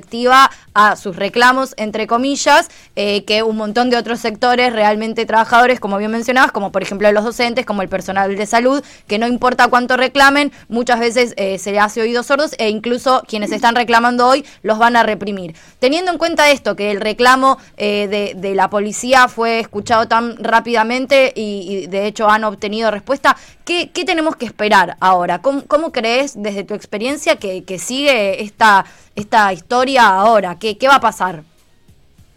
a 0.75 0.97
sus 0.97 1.17
reclamos, 1.17 1.75
entre 1.77 2.07
comillas, 2.07 2.69
eh, 2.97 3.25
que 3.25 3.43
un 3.43 3.57
montón 3.57 3.91
de 3.91 3.97
otros 3.97 4.21
sectores 4.21 4.73
realmente 4.73 5.27
trabajadores, 5.27 5.81
como 5.81 5.99
bien 5.99 6.11
mencionabas, 6.11 6.53
como 6.53 6.73
por 6.73 6.83
ejemplo 6.83 7.11
los 7.13 7.25
docentes, 7.25 7.65
como 7.65 7.83
el 7.83 7.89
personal 7.89 8.35
de 8.35 8.47
salud, 8.47 8.83
que 9.07 9.19
no 9.19 9.27
importa 9.27 9.69
cuánto 9.69 9.97
reclamen, 9.97 10.53
muchas 10.69 11.01
veces 11.01 11.35
eh, 11.37 11.59
se 11.59 11.73
le 11.73 11.79
hace 11.79 12.01
oídos 12.01 12.27
sordos 12.27 12.55
e 12.59 12.69
incluso 12.69 13.23
quienes 13.29 13.53
están 13.53 13.75
reclamando 13.75 14.27
hoy 14.27 14.45
los 14.63 14.79
van 14.79 14.97
a 14.97 15.03
reprimir. 15.03 15.55
Teniendo 15.79 16.11
en 16.11 16.19
cuenta 16.19 16.51
esto, 16.51 16.77
que 16.77 16.91
el 16.91 17.01
reclamo 17.01 17.59
eh, 17.77 18.09
de, 18.09 18.41
de 18.41 18.55
la 18.55 18.71
policía 18.71 19.29
fue 19.29 19.61
escuchado 19.61 20.09
tan 20.09 20.37
rápidamente 20.43 21.33
y, 21.35 21.85
y 21.85 21.87
de 21.87 22.07
hecho 22.07 22.29
han 22.29 22.45
obtenido 22.45 22.91
respuesta, 22.91 23.37
¿qué, 23.65 23.91
qué 23.91 24.05
tenemos 24.05 24.37
que 24.37 24.47
esperar 24.47 24.97
ahora? 25.01 25.41
¿Cómo, 25.41 25.63
cómo 25.67 25.93
crees 25.93 26.35
desde 26.41 26.65
tu 26.65 26.75
experiencia 26.75 27.37
que, 27.37 27.65
que 27.65 27.79
sigue 27.79 28.43
esta, 28.43 28.85
esta 29.15 29.53
historia 29.53 30.07
ahora? 30.07 30.59
¿Qué, 30.59 30.77
¿Qué 30.79 30.89
va 30.89 30.97
a 30.97 31.01
pasar? 31.01 31.43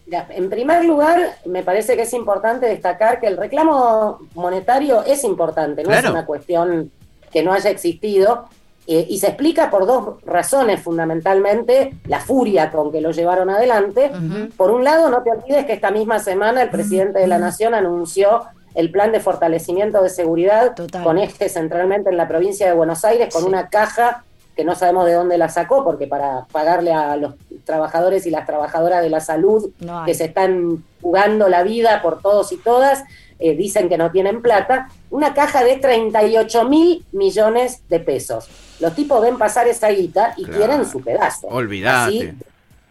Mira, 0.06 0.26
En 0.30 0.50
primer 0.50 0.86
lugar, 0.86 1.20
me 1.46 1.64
parece 1.64 1.96
que 1.96 2.04
es 2.04 2.14
importante 2.14 2.66
destacar 2.66 3.20
que 3.20 3.28
el 3.28 3.36
reclamo 3.38 4.20
monetario 4.36 5.04
es 5.04 5.24
importante, 5.24 5.84
no 5.84 5.90
Claro. 5.90 6.08
es 6.08 6.12
una 6.14 6.26
cuestión 6.26 6.92
que 7.32 7.44
no 7.44 7.52
haya 7.52 7.70
existido, 7.70 8.46
eh, 8.90 9.06
y 9.10 9.20
se 9.20 9.28
explica 9.28 9.70
por 9.70 9.86
dos 9.86 10.24
razones 10.26 10.82
fundamentalmente, 10.82 11.94
la 12.06 12.22
furia 12.22 12.72
con 12.72 12.90
que 12.90 13.02
lo 13.02 13.12
llevaron 13.12 13.50
adelante. 13.50 14.10
Por 14.56 14.72
un 14.72 14.86
lado, 14.86 15.10
no 15.10 15.24
te 15.24 15.32
olvides 15.32 15.66
que 15.66 15.74
esta 15.74 15.92
misma 15.92 16.20
semana 16.20 16.62
el 16.62 16.70
presidente 16.70 17.20
de 17.20 17.28
la 17.28 17.38
Nación 17.38 17.74
anunció 17.74 18.44
el 18.76 18.92
plan 18.92 19.12
de 19.12 19.20
fortalecimiento 19.20 20.02
de 20.04 20.10
seguridad 20.10 20.76
Total. 20.76 21.04
con 21.04 21.18
eje 21.18 21.50
centralmente 21.50 22.10
en 22.10 22.18
la 22.18 22.28
provincia 22.28 22.68
de 22.68 22.74
Buenos 22.74 23.04
Aires, 23.06 23.34
con 23.34 23.44
Sí. 23.44 23.48
una 23.48 23.70
caja 23.70 24.24
que 24.56 24.64
no 24.64 24.74
sabemos 24.76 25.06
de 25.06 25.14
dónde 25.14 25.38
la 25.38 25.50
sacó, 25.50 25.84
porque 25.84 26.08
para 26.08 26.46
pagarle 26.52 26.92
a 26.92 27.16
los 27.16 27.36
trabajadores 27.64 28.26
y 28.26 28.32
las 28.32 28.46
trabajadoras 28.48 29.04
de 29.04 29.10
la 29.10 29.20
salud 29.20 29.72
No 29.80 30.04
que 30.06 30.14
se 30.16 30.26
están 30.26 30.84
jugando 31.02 31.48
la 31.50 31.62
vida 31.64 32.02
por 32.02 32.22
todos 32.22 32.52
y 32.52 32.58
todas, 32.58 33.04
eh, 33.40 33.56
dicen 33.56 33.88
que 33.88 33.98
no 34.00 34.10
tienen 34.12 34.42
plata, 34.42 34.90
una 35.12 35.34
caja 35.36 35.64
de 35.64 35.78
38 35.78 36.64
mil 36.66 37.06
millones 37.12 37.84
de 37.88 38.00
pesos. 38.00 38.50
Los 38.80 38.96
tipos 38.96 39.22
ven 39.22 39.38
pasar 39.38 39.68
esa 39.68 39.90
guita 39.90 40.34
y 40.38 40.44
Claro. 40.46 40.58
quieren 40.60 40.86
su 40.86 41.02
pedazo. 41.02 41.48
Olvídate. 41.48 42.08
Así, 42.18 42.32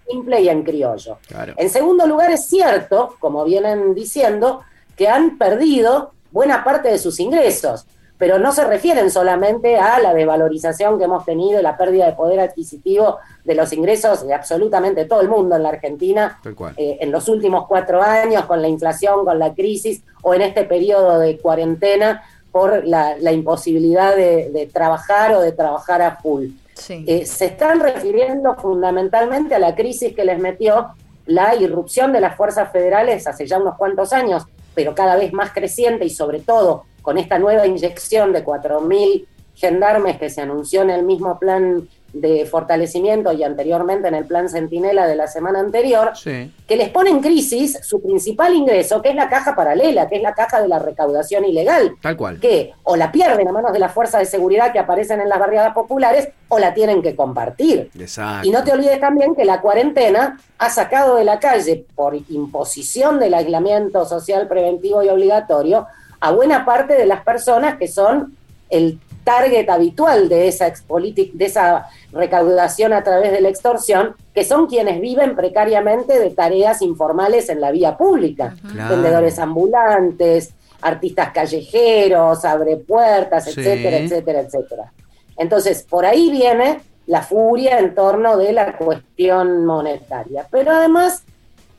simple 0.09 0.41
y 0.43 0.49
en 0.49 0.63
criollo. 0.63 1.19
Claro. 1.27 1.55
En 1.57 1.69
segundo 1.69 2.07
lugar, 2.07 2.31
es 2.31 2.47
cierto, 2.47 3.17
como 3.19 3.45
vienen 3.45 3.93
diciendo, 3.95 4.61
que 4.97 5.09
han 5.09 5.39
perdido 5.39 6.13
buena 6.33 6.65
parte 6.65 6.89
de 6.89 6.99
sus 6.99 7.21
ingresos, 7.21 7.87
pero 8.19 8.39
no 8.39 8.53
se 8.53 8.65
refieren 8.65 9.11
solamente 9.11 9.77
a 9.77 9.99
la 9.99 10.15
desvalorización 10.15 10.99
que 10.99 11.05
hemos 11.05 11.25
tenido, 11.25 11.61
y 11.61 11.63
la 11.63 11.77
pérdida 11.77 12.07
de 12.07 12.13
poder 12.13 12.41
adquisitivo 12.41 13.19
de 13.45 13.55
los 13.55 13.73
ingresos 13.73 14.27
de 14.27 14.33
absolutamente 14.33 15.05
todo 15.05 15.21
el 15.21 15.29
mundo 15.29 15.57
en 15.57 15.63
la 15.63 15.69
Argentina 15.69 16.41
eh, 16.77 16.99
en 17.01 17.11
los 17.11 17.29
últimos 17.29 17.67
cuatro 17.67 18.03
años, 18.03 18.47
con 18.47 18.63
la 18.63 18.69
inflación, 18.69 19.25
con 19.25 19.39
la 19.39 19.55
crisis, 19.55 20.03
o 20.23 20.33
en 20.33 20.43
este 20.43 20.65
periodo 20.65 21.19
de 21.19 21.39
cuarentena 21.39 22.23
por 22.51 22.87
la, 22.87 23.17
la 23.19 23.33
imposibilidad 23.33 24.17
de, 24.17 24.51
de 24.51 24.67
trabajar 24.67 25.35
o 25.35 25.43
de 25.43 25.53
trabajar 25.53 26.01
a 26.01 26.17
full. 26.17 26.47
Sí. 26.73 27.05
Eh, 27.07 27.27
se 27.27 27.47
están 27.47 27.81
refiriendo 27.81 28.55
fundamentalmente 28.55 29.55
a 29.55 29.59
la 29.59 29.75
crisis 29.75 30.15
que 30.15 30.25
les 30.25 30.39
metió 30.39 30.89
la 31.27 31.55
irrupción 31.55 32.13
de 32.13 32.21
las 32.21 32.35
fuerzas 32.37 32.71
federales 32.73 33.27
hace 33.27 33.47
ya 33.47 33.59
unos 33.59 33.77
cuantos 33.77 34.13
años, 34.13 34.45
pero 34.77 34.95
cada 34.95 35.17
vez 35.17 35.33
más 35.33 35.51
creciente 35.51 36.05
y 36.05 36.11
sobre 36.11 36.39
todo 36.39 36.85
con 37.03 37.19
esta 37.19 37.39
nueva 37.39 37.67
inyección 37.67 38.33
de 38.33 38.45
4.000 38.45 39.27
gendarmes 39.55 40.19
que 40.19 40.31
se 40.31 40.43
anunció 40.43 40.83
en 40.83 40.91
el 40.91 41.03
mismo 41.03 41.39
plan 41.39 41.89
de 42.21 42.47
fortalecimiento 42.47 43.33
y 43.33 43.43
anteriormente 43.45 44.09
en 44.09 44.15
el 44.15 44.25
plan 44.25 44.49
Centinela 44.49 45.07
de 45.07 45.17
la 45.17 45.27
semana 45.27 45.61
anterior, 45.61 46.13
Sí. 46.15 46.51
que 46.67 46.77
les 46.77 46.89
pone 46.89 47.11
en 47.11 47.21
crisis 47.21 47.79
su 47.83 48.01
principal 48.01 48.55
ingreso, 48.55 49.03
que 49.03 49.11
es 49.11 49.15
la 49.15 49.29
caja 49.29 49.55
paralela, 49.55 50.09
que 50.09 50.17
es 50.17 50.23
la 50.23 50.33
caja 50.35 50.61
de 50.61 50.69
la 50.69 50.79
recaudación 50.79 51.45
ilegal 51.45 51.95
Tal 52.01 52.17
cual. 52.17 52.41
que 52.41 52.73
o 52.85 52.97
la 52.97 53.13
pierden 53.13 53.49
a 53.49 53.53
manos 53.53 53.73
de 53.73 53.79
las 53.79 53.93
fuerzas 53.93 54.21
de 54.21 54.27
seguridad 54.27 54.73
que 54.73 54.79
aparecen 54.79 55.21
en 55.21 55.29
las 55.29 55.39
barriadas 55.39 55.75
populares 55.75 56.29
o 56.49 56.59
la 56.59 56.73
tienen 56.75 57.03
que 57.03 57.15
compartir. 57.17 57.91
Exacto. 57.99 58.47
Y 58.47 58.51
no 58.51 58.65
te 58.65 58.73
olvides 58.73 59.01
también 59.01 59.35
que 59.35 59.45
la 59.45 59.61
cuarentena 59.61 60.39
ha 60.59 60.71
sacado 60.71 61.17
de 61.17 61.25
la 61.25 61.39
calle, 61.39 61.85
por 61.95 62.15
imposición 62.15 63.19
del 63.19 63.35
aislamiento 63.35 64.05
social 64.07 64.49
preventivo 64.49 65.03
y 65.03 65.09
obligatorio, 65.09 65.87
a 66.21 66.33
buena 66.33 66.65
parte 66.65 66.95
de 66.95 67.05
las 67.07 67.23
personas 67.23 67.77
que 67.77 67.89
son 67.89 68.35
el 68.71 68.99
target 69.27 69.69
habitual 69.69 70.29
de 70.29 70.47
esa, 70.47 70.73
de 70.73 71.45
esa 71.45 71.89
recaudación 72.13 72.93
a 72.93 73.03
través 73.03 73.33
de 73.33 73.41
la 73.41 73.49
extorsión, 73.49 74.15
que 74.33 74.45
son 74.45 74.69
quienes 74.69 75.01
viven 75.01 75.35
precariamente 75.35 76.21
de 76.21 76.31
tareas 76.31 76.81
informales 76.81 77.49
en 77.49 77.61
la 77.61 77.73
vía 77.73 77.97
pública 77.99 78.55
Claro. 78.73 78.95
vendedores 78.95 79.41
ambulantes, 79.41 80.51
artistas 80.81 81.33
callejeros, 81.33 82.45
abre 82.45 82.77
puertas, 82.77 83.45
Sí. 83.47 83.51
etcétera, 83.61 83.97
etcétera, 83.99 84.41
etcétera. 84.43 84.93
Entonces, 85.37 85.83
por 85.83 86.07
ahí 86.07 86.31
viene 86.31 86.81
la 87.09 87.23
furia 87.23 87.81
en 87.81 87.97
torno 87.97 88.37
de 88.37 88.53
la 88.53 88.77
cuestión 88.77 89.67
monetaria. 89.67 90.47
Pero 90.53 90.71
además, 90.71 91.25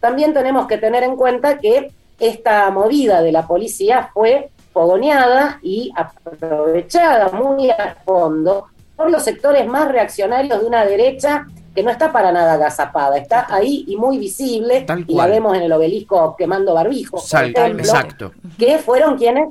también 0.02 0.34
tenemos 0.34 0.68
que 0.68 0.78
tener 0.78 1.04
en 1.04 1.16
cuenta 1.16 1.60
que 1.60 1.92
esta 2.20 2.70
movida 2.72 3.22
de 3.22 3.32
la 3.32 3.48
policía 3.48 4.10
fue 4.14 4.50
fogoneada 4.88 5.58
y 5.64 5.92
aprovechada 5.96 7.30
muy 7.32 7.72
a 7.72 7.96
fondo 8.06 8.68
por 8.96 9.10
los 9.10 9.24
sectores 9.24 9.66
más 9.66 9.92
reaccionarios 9.92 10.60
de 10.62 10.66
una 10.68 10.86
derecha 10.86 11.48
que 11.74 11.82
no 11.82 11.90
está 11.90 12.12
para 12.12 12.32
nada 12.32 12.54
agazapada, 12.54 13.18
está 13.18 13.48
ahí 13.50 13.86
y 13.88 13.96
muy 13.96 14.20
visible, 14.20 14.82
Tal 14.82 15.04
y 15.08 15.16
la 15.16 15.26
vemos 15.26 15.56
en 15.58 15.64
el 15.64 15.72
obelisco 15.72 16.36
quemando 16.38 16.76
barbijos, 16.76 17.22
por 17.22 17.30
Sal- 17.30 17.50
ejemplo, 17.56 17.80
exacto. 17.84 18.32
que 18.60 18.78
fueron 18.78 19.18
quienes 19.18 19.50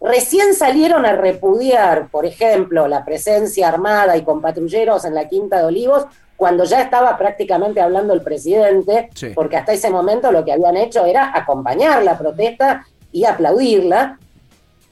recién 0.00 0.54
salieron 0.54 1.06
a 1.06 1.12
repudiar, 1.12 2.08
por 2.08 2.26
ejemplo, 2.26 2.88
la 2.88 3.04
presencia 3.04 3.68
armada 3.68 4.16
y 4.16 4.22
con 4.22 4.40
patrulleros 4.40 5.04
en 5.04 5.14
la 5.14 5.28
Quinta 5.28 5.58
de 5.58 5.64
Olivos, 5.66 6.04
cuando 6.36 6.64
ya 6.64 6.80
estaba 6.82 7.16
prácticamente 7.16 7.80
hablando 7.80 8.12
el 8.12 8.22
presidente, 8.22 9.08
Sí. 9.14 9.28
porque 9.36 9.56
hasta 9.56 9.72
ese 9.72 9.90
momento 9.90 10.30
lo 10.32 10.44
que 10.44 10.52
habían 10.52 10.76
hecho 10.76 11.04
era 11.04 11.30
acompañar 11.32 12.02
la 12.04 12.16
protesta 12.18 12.84
y 13.10 13.24
aplaudirla, 13.24 14.18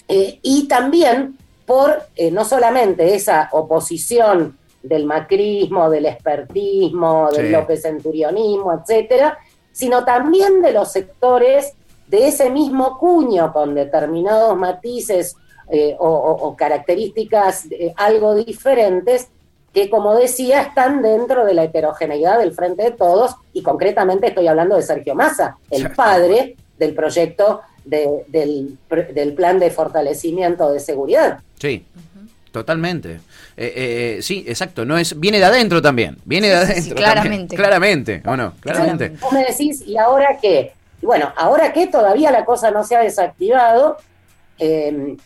eh, 0.08 0.38
y 0.42 0.68
también 0.68 1.36
por 1.66 2.02
eh, 2.14 2.30
no 2.30 2.44
solamente 2.44 3.14
esa 3.14 3.48
oposición 3.52 4.56
del 4.82 5.04
macrismo, 5.04 5.90
del 5.90 6.06
expertismo, 6.06 7.28
del 7.32 7.46
Sí. 7.46 7.52
López 7.52 7.82
Centurionismo, 7.82 8.72
etcétera, 8.72 9.38
sino 9.72 10.04
también 10.04 10.62
de 10.62 10.72
los 10.72 10.92
sectores 10.92 11.72
de 12.06 12.28
ese 12.28 12.50
mismo 12.50 12.98
cuño 12.98 13.52
con 13.52 13.74
determinados 13.74 14.56
matices 14.56 15.36
eh, 15.68 15.96
o, 15.98 16.06
o- 16.08 16.46
o 16.48 16.56
características 16.56 17.66
eh, 17.72 17.92
algo 17.96 18.36
diferentes 18.36 19.28
que, 19.72 19.90
como 19.90 20.14
decía, 20.14 20.62
están 20.62 21.02
dentro 21.02 21.44
de 21.44 21.52
la 21.54 21.64
heterogeneidad 21.64 22.38
del 22.38 22.52
Frente 22.52 22.84
de 22.84 22.90
Todos 22.92 23.34
y 23.52 23.62
concretamente 23.62 24.28
estoy 24.28 24.46
hablando 24.46 24.76
de 24.76 24.82
Sergio 24.82 25.14
Massa, 25.16 25.58
el 25.70 25.90
padre 25.90 26.56
del 26.78 26.94
proyecto 26.94 27.60
de- 27.86 28.24
del, 28.28 28.76
del 29.14 29.32
plan 29.34 29.58
de 29.58 29.70
fortalecimiento 29.70 30.70
de 30.72 30.80
seguridad. 30.80 31.40
Sí. 31.58 31.84
Totalmente. 32.52 33.20
Eh, 33.56 34.16
eh, 34.16 34.22
sí, 34.22 34.44
exacto. 34.48 34.84
No 34.84 34.96
es 34.96 35.18
viene 35.18 35.38
de 35.38 35.44
adentro 35.44 35.82
también. 35.82 36.16
Viene 36.24 36.48
de 36.48 36.54
Sí, 36.54 36.62
adentro. 36.62 36.74
sí, 36.82 36.88
también. 36.90 37.04
claramente. 37.14 37.56
Claramente. 37.56 38.22
¿O 38.26 38.36
no? 38.36 38.52
Claramente. 38.60 39.08
Vos 39.20 39.32
me 39.32 39.44
decís, 39.44 39.82
¿y 39.86 39.96
ahora 39.98 40.38
qué? 40.40 40.72
Y 41.02 41.06
bueno, 41.06 41.32
ahora 41.36 41.72
qué, 41.74 41.86
todavía 41.86 42.30
la 42.30 42.44
cosa 42.46 42.70
no 42.70 42.82
se 42.82 42.96
ha 42.96 43.00
desactivado, 43.00 43.98
eh, 44.58 45.16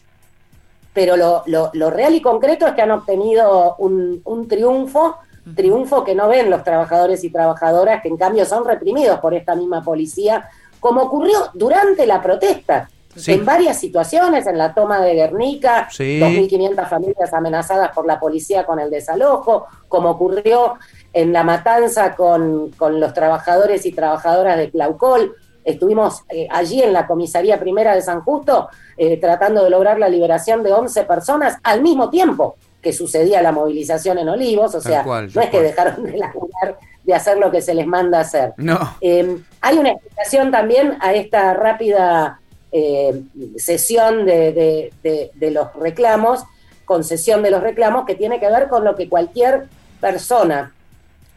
pero 0.92 1.16
lo, 1.16 1.44
lo- 1.46 1.70
lo 1.73 1.90
real 1.90 2.14
y 2.16 2.20
concreto 2.20 2.66
es 2.66 2.73
que 2.75 2.83
han 2.83 2.90
obtenido 2.90 3.77
un, 3.79 4.20
un 4.25 4.49
triunfo 4.49 5.16
triunfo 5.57 6.05
que 6.05 6.14
no 6.14 6.29
ven 6.29 6.51
los 6.51 6.62
trabajadores 6.62 7.25
y 7.25 7.31
trabajadoras, 7.31 8.03
que 8.03 8.09
en 8.09 8.16
cambio 8.18 8.44
son 8.44 8.64
reprimidos 8.64 9.18
por 9.20 9.35
esta 9.35 9.57
misma 9.57 9.83
policía, 9.83 10.49
como 10.81 11.03
ocurrió 11.03 11.51
durante 11.55 12.07
la 12.07 12.21
protesta. 12.23 12.88
En 13.27 13.45
varias 13.45 13.79
situaciones, 13.79 14.47
en 14.47 14.57
la 14.57 14.73
toma 14.73 15.01
de 15.01 15.14
Guernica, 15.14 15.88
2.500 15.90 16.88
familias 16.88 17.33
amenazadas 17.33 17.90
por 17.93 18.07
la 18.07 18.21
policía 18.21 18.64
con 18.64 18.79
el 18.79 18.88
desalojo, 18.88 19.66
como 19.88 20.11
ocurrió 20.11 20.75
en 21.12 21.33
la 21.33 21.43
matanza 21.43 22.14
con, 22.14 22.71
los 22.79 23.12
trabajadores 23.12 23.85
y 23.85 23.93
trabajadoras 23.93 24.57
de 24.57 24.71
Claucol. 24.71 25.35
Estuvimos 25.64 26.23
eh, 26.29 26.47
allí 26.51 26.83
en 26.83 26.93
la 26.93 27.07
comisaría 27.07 27.59
primera 27.59 27.95
de 27.95 28.01
San 28.01 28.23
Justo 28.23 28.69
eh, 28.97 29.16
tratando 29.19 29.64
de 29.64 29.71
lograr 29.71 29.99
la 29.99 30.09
liberación 30.09 30.62
de 30.62 30.73
11 30.73 31.03
personas 31.05 31.59
al 31.62 31.83
mismo 31.83 32.11
tiempo 32.11 32.57
que 32.81 32.93
sucedía 32.93 33.43
la 33.43 33.53
movilización 33.53 34.19
en 34.19 34.29
Olivos, 34.29 34.75
o 34.75 34.81
sea, 34.81 35.03
no 35.03 35.40
es 35.40 35.51
que 35.51 35.61
dejaron 35.61 36.03
de 36.03 36.16
laburar, 36.16 36.79
de 37.11 37.16
hacer 37.16 37.38
lo 37.38 37.51
que 37.51 37.61
se 37.61 37.75
les 37.75 37.87
manda 37.87 38.20
hacer. 38.20 38.53
No. 38.57 38.79
Em, 39.01 39.42
hay 39.61 39.79
una 39.79 39.90
explicación 39.90 40.53
también 40.53 40.96
a 41.01 41.12
esta 41.12 41.55
rápida 41.55 42.40
eh, 42.70 43.23
sesión 43.57 44.25
de, 44.25 44.92
los 45.40 45.75
reclamos, 45.75 46.44
concesión 46.85 47.42
de 47.42 47.51
los 47.51 47.62
reclamos, 47.62 48.07
que 48.07 48.14
tiene 48.14 48.38
que 48.38 48.49
ver 48.49 48.68
con 48.68 48.85
lo 48.85 48.94
que 48.94 49.09
cualquier 49.09 49.66
persona 50.01 50.73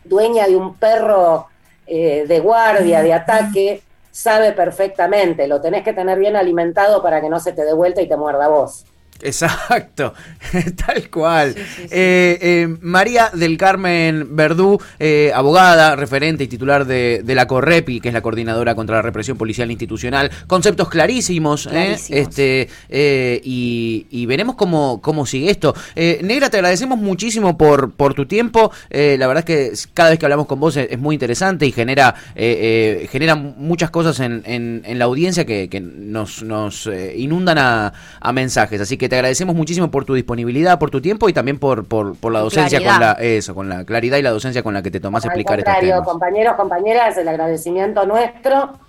dueña 0.03 0.45
de 0.45 0.55
un 0.55 0.75
perro 0.75 1.47
eh, 1.87 2.25
de 2.27 2.39
guardia, 2.39 3.01
de 3.01 3.13
ataque, 3.13 3.81
sabe 4.11 4.51
perfectamente. 4.51 5.47
Lo 5.47 5.59
tenés 5.59 5.83
que 5.83 5.93
tener 5.93 6.19
bien 6.19 6.35
alimentado 6.35 7.01
para 7.01 7.19
que 7.19 7.29
no 7.29 7.39
se 7.39 7.53
te 7.53 7.65
dé 7.65 7.73
vuelta 7.73 8.01
y 8.01 8.07
te 8.07 8.15
muerda 8.15 8.47
vos. 8.47 8.85
Exacto, 9.23 10.13
tal 10.85 11.09
cual. 11.09 11.55
Eh, 11.89 12.37
eh, 12.41 12.77
María 12.81 13.29
del 13.33 13.57
Carmen 13.57 14.35
Verdú, 14.35 14.79
eh, 14.99 15.31
abogada, 15.33 15.95
referente 15.95 16.43
y 16.43 16.47
titular 16.47 16.85
de, 16.85 17.23
la 17.25 17.47
CORREPI, 17.47 18.01
que 18.01 18.09
es 18.09 18.13
la 18.13 18.21
Coordinadora 18.21 18.75
contra 18.75 18.97
la 18.97 19.01
Represión 19.01 19.37
Policial 19.37 19.71
Institucional. 19.71 20.29
Conceptos 20.47 20.89
clarísimos, 20.89 21.67
este 21.67 22.69
y, 23.43 24.25
veremos 24.25 24.55
cómo, 24.55 25.01
cómo 25.01 25.25
sigue 25.25 25.51
esto. 25.51 25.73
Negra, 25.95 26.49
te 26.49 26.57
agradecemos 26.57 26.97
muchísimo 26.97 27.57
por, 27.57 27.93
por 27.93 28.13
tu 28.13 28.25
tiempo. 28.25 28.71
la 28.89 29.27
verdad 29.27 29.49
es 29.49 29.85
que 29.85 29.89
cada 29.93 30.09
vez 30.09 30.19
que 30.19 30.25
hablamos 30.25 30.47
con 30.47 30.59
vos 30.59 30.75
es, 30.75 30.99
muy 30.99 31.15
interesante 31.15 31.65
y 31.65 31.71
genera, 31.71 32.13
genera 32.35 33.35
muchas 33.35 33.89
cosas 33.89 34.19
en, 34.19 34.43
en, 34.45 34.99
la 34.99 35.05
audiencia 35.05 35.45
que, 35.45 35.81
nos, 35.81 36.43
nos 36.43 36.89
inundan 37.15 37.57
a, 37.57 37.93
a 38.19 38.33
mensajes. 38.33 38.81
Así 38.81 38.97
que 38.97 39.02
te 39.09 39.15
agradecemos 39.15 39.55
muchísimo 39.55 39.89
por 39.89 40.05
tu 40.05 40.13
disponibilidad, 40.13 40.79
por 40.79 40.89
tu 40.89 41.01
tiempo 41.01 41.29
y 41.29 41.33
también 41.33 41.59
por, 41.59 41.85
por, 41.85 42.31
la 42.31 42.39
docencia 42.39 42.79
con 42.79 42.99
la 42.99 43.13
eso, 43.13 43.55
con 43.55 43.69
la 43.69 43.85
claridad 43.85 44.17
y 44.17 44.21
la 44.21 44.31
docencia 44.31 44.63
con 44.63 44.73
la 44.73 44.81
que 44.81 44.91
te 44.91 44.99
tomás 44.99 45.25
a 45.25 45.27
explicar 45.27 45.59
estos 45.59 45.79
temas. 45.79 46.01
compañeros, 46.01 46.55
compañeras, 46.55 47.17
el 47.17 47.27
agradecimiento 47.27 48.05
nuestro 48.05 48.79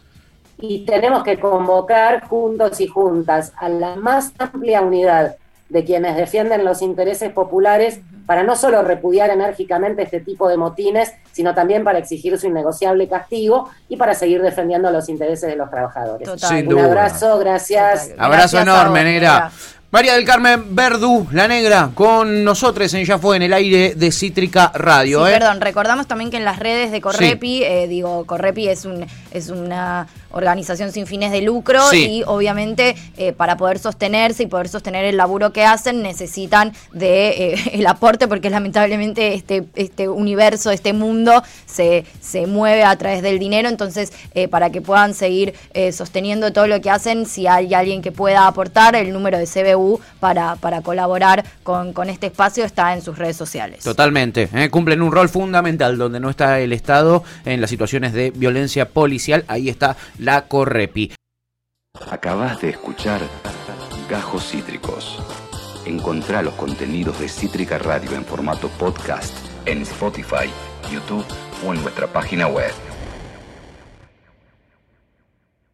y 0.58 0.84
tenemos 0.84 1.22
que 1.24 1.38
convocar 1.38 2.26
juntos 2.28 2.80
y 2.80 2.86
juntas 2.86 3.52
a 3.56 3.68
la 3.68 3.96
más 3.96 4.32
amplia 4.38 4.82
unidad 4.82 5.36
de 5.68 5.84
quienes 5.84 6.16
defienden 6.16 6.64
los 6.64 6.82
intereses 6.82 7.32
populares 7.32 8.00
para 8.26 8.42
no 8.42 8.54
solo 8.56 8.82
repudiar 8.82 9.30
enérgicamente 9.30 10.02
este 10.02 10.20
tipo 10.20 10.48
de 10.48 10.56
motines, 10.56 11.12
sino 11.32 11.54
también 11.54 11.84
para 11.84 11.98
exigir 11.98 12.38
su 12.38 12.46
innegociable 12.46 13.08
castigo 13.08 13.68
y 13.88 13.96
para 13.96 14.14
seguir 14.14 14.40
defendiendo 14.40 14.90
los 14.90 15.08
intereses 15.08 15.48
de 15.50 15.56
los 15.56 15.70
trabajadores. 15.70 16.28
Un 16.66 16.78
abrazo, 16.78 17.38
gracias. 17.38 18.12
Abrazo 18.16 18.60
enorme, 18.60 19.04
negra. 19.04 19.50
María 19.94 20.14
del 20.14 20.24
Carmen 20.24 20.74
Verdú, 20.74 21.28
la 21.30 21.46
negra, 21.46 21.92
con 21.94 22.42
nosotros 22.42 22.92
en 22.94 23.04
Ya 23.04 23.16
Fue 23.16 23.36
en 23.36 23.42
el 23.42 23.52
aire 23.52 23.94
de 23.94 24.10
Cítrica 24.10 24.72
Radio. 24.74 25.24
Sí, 25.24 25.30
¿eh? 25.30 25.38
Perdón, 25.38 25.60
recordamos 25.60 26.08
también 26.08 26.32
que 26.32 26.36
en 26.36 26.44
las 26.44 26.58
redes 26.58 26.90
de 26.90 27.00
Correpi, 27.00 27.62
eh, 27.62 27.86
digo, 27.86 28.26
Correpi 28.26 28.66
es, 28.66 28.86
un, 28.86 29.06
es 29.30 29.50
una 29.50 30.08
organización 30.32 30.90
sin 30.90 31.06
fines 31.06 31.30
de 31.30 31.42
lucro 31.42 31.80
y 31.92 32.24
obviamente 32.26 32.96
eh, 33.16 33.32
para 33.32 33.56
poder 33.56 33.78
sostenerse 33.78 34.42
y 34.42 34.46
poder 34.46 34.68
sostener 34.68 35.04
el 35.04 35.16
laburo 35.16 35.52
que 35.52 35.64
hacen 35.64 36.02
necesitan 36.02 36.72
de 36.92 37.54
el 37.72 37.86
aporte 37.86 38.26
porque 38.26 38.50
lamentablemente 38.50 39.34
este, 39.34 39.62
este 39.76 40.08
universo, 40.08 40.72
este 40.72 40.92
mundo 40.92 41.44
se, 41.66 42.04
se 42.20 42.48
mueve 42.48 42.82
a 42.82 42.98
través 42.98 43.22
del 43.22 43.38
dinero, 43.38 43.68
entonces 43.68 44.12
para 44.50 44.70
que 44.70 44.80
puedan 44.80 45.14
seguir 45.14 45.54
sosteniendo 45.92 46.52
todo 46.52 46.66
lo 46.66 46.80
que 46.80 46.90
hacen, 46.90 47.26
si 47.26 47.46
hay 47.46 47.72
alguien 47.74 48.02
que 48.02 48.10
pueda 48.10 48.48
aportar, 48.48 48.96
el 48.96 49.12
número 49.12 49.38
de 49.38 49.46
CBU 49.46 49.83
para, 50.20 50.56
para 50.56 50.82
colaborar 50.82 51.44
con, 51.62 51.92
con 51.92 52.08
este 52.08 52.26
espacio 52.26 52.64
está 52.64 52.92
en 52.94 53.02
sus 53.02 53.18
redes 53.18 53.36
sociales. 53.36 53.84
Totalmente, 53.84 54.48
¿eh? 54.52 54.70
cumplen 54.70 55.02
un 55.02 55.12
rol 55.12 55.28
fundamental 55.28 55.98
donde 55.98 56.20
no 56.20 56.30
está 56.30 56.60
el 56.60 56.72
Estado 56.72 57.24
en 57.44 57.60
las 57.60 57.70
situaciones 57.70 58.12
de 58.12 58.30
violencia 58.30 58.88
policial, 58.88 59.44
ahí 59.48 59.68
está 59.68 59.96
la 60.18 60.46
Correpi. 60.46 61.12
Acabas 62.10 62.60
de 62.60 62.70
escuchar 62.70 63.20
Gajos 64.08 64.50
Cítricos. 64.50 65.18
Encontrá 65.86 66.42
los 66.42 66.54
contenidos 66.54 67.18
de 67.20 67.28
Cítrica 67.28 67.78
Radio 67.78 68.12
en 68.14 68.24
formato 68.24 68.68
podcast 68.68 69.32
en 69.66 69.82
Spotify, 69.82 70.50
YouTube 70.90 71.24
o 71.66 71.74
en 71.74 71.82
nuestra 71.82 72.06
página 72.06 72.46
web. 72.46 72.72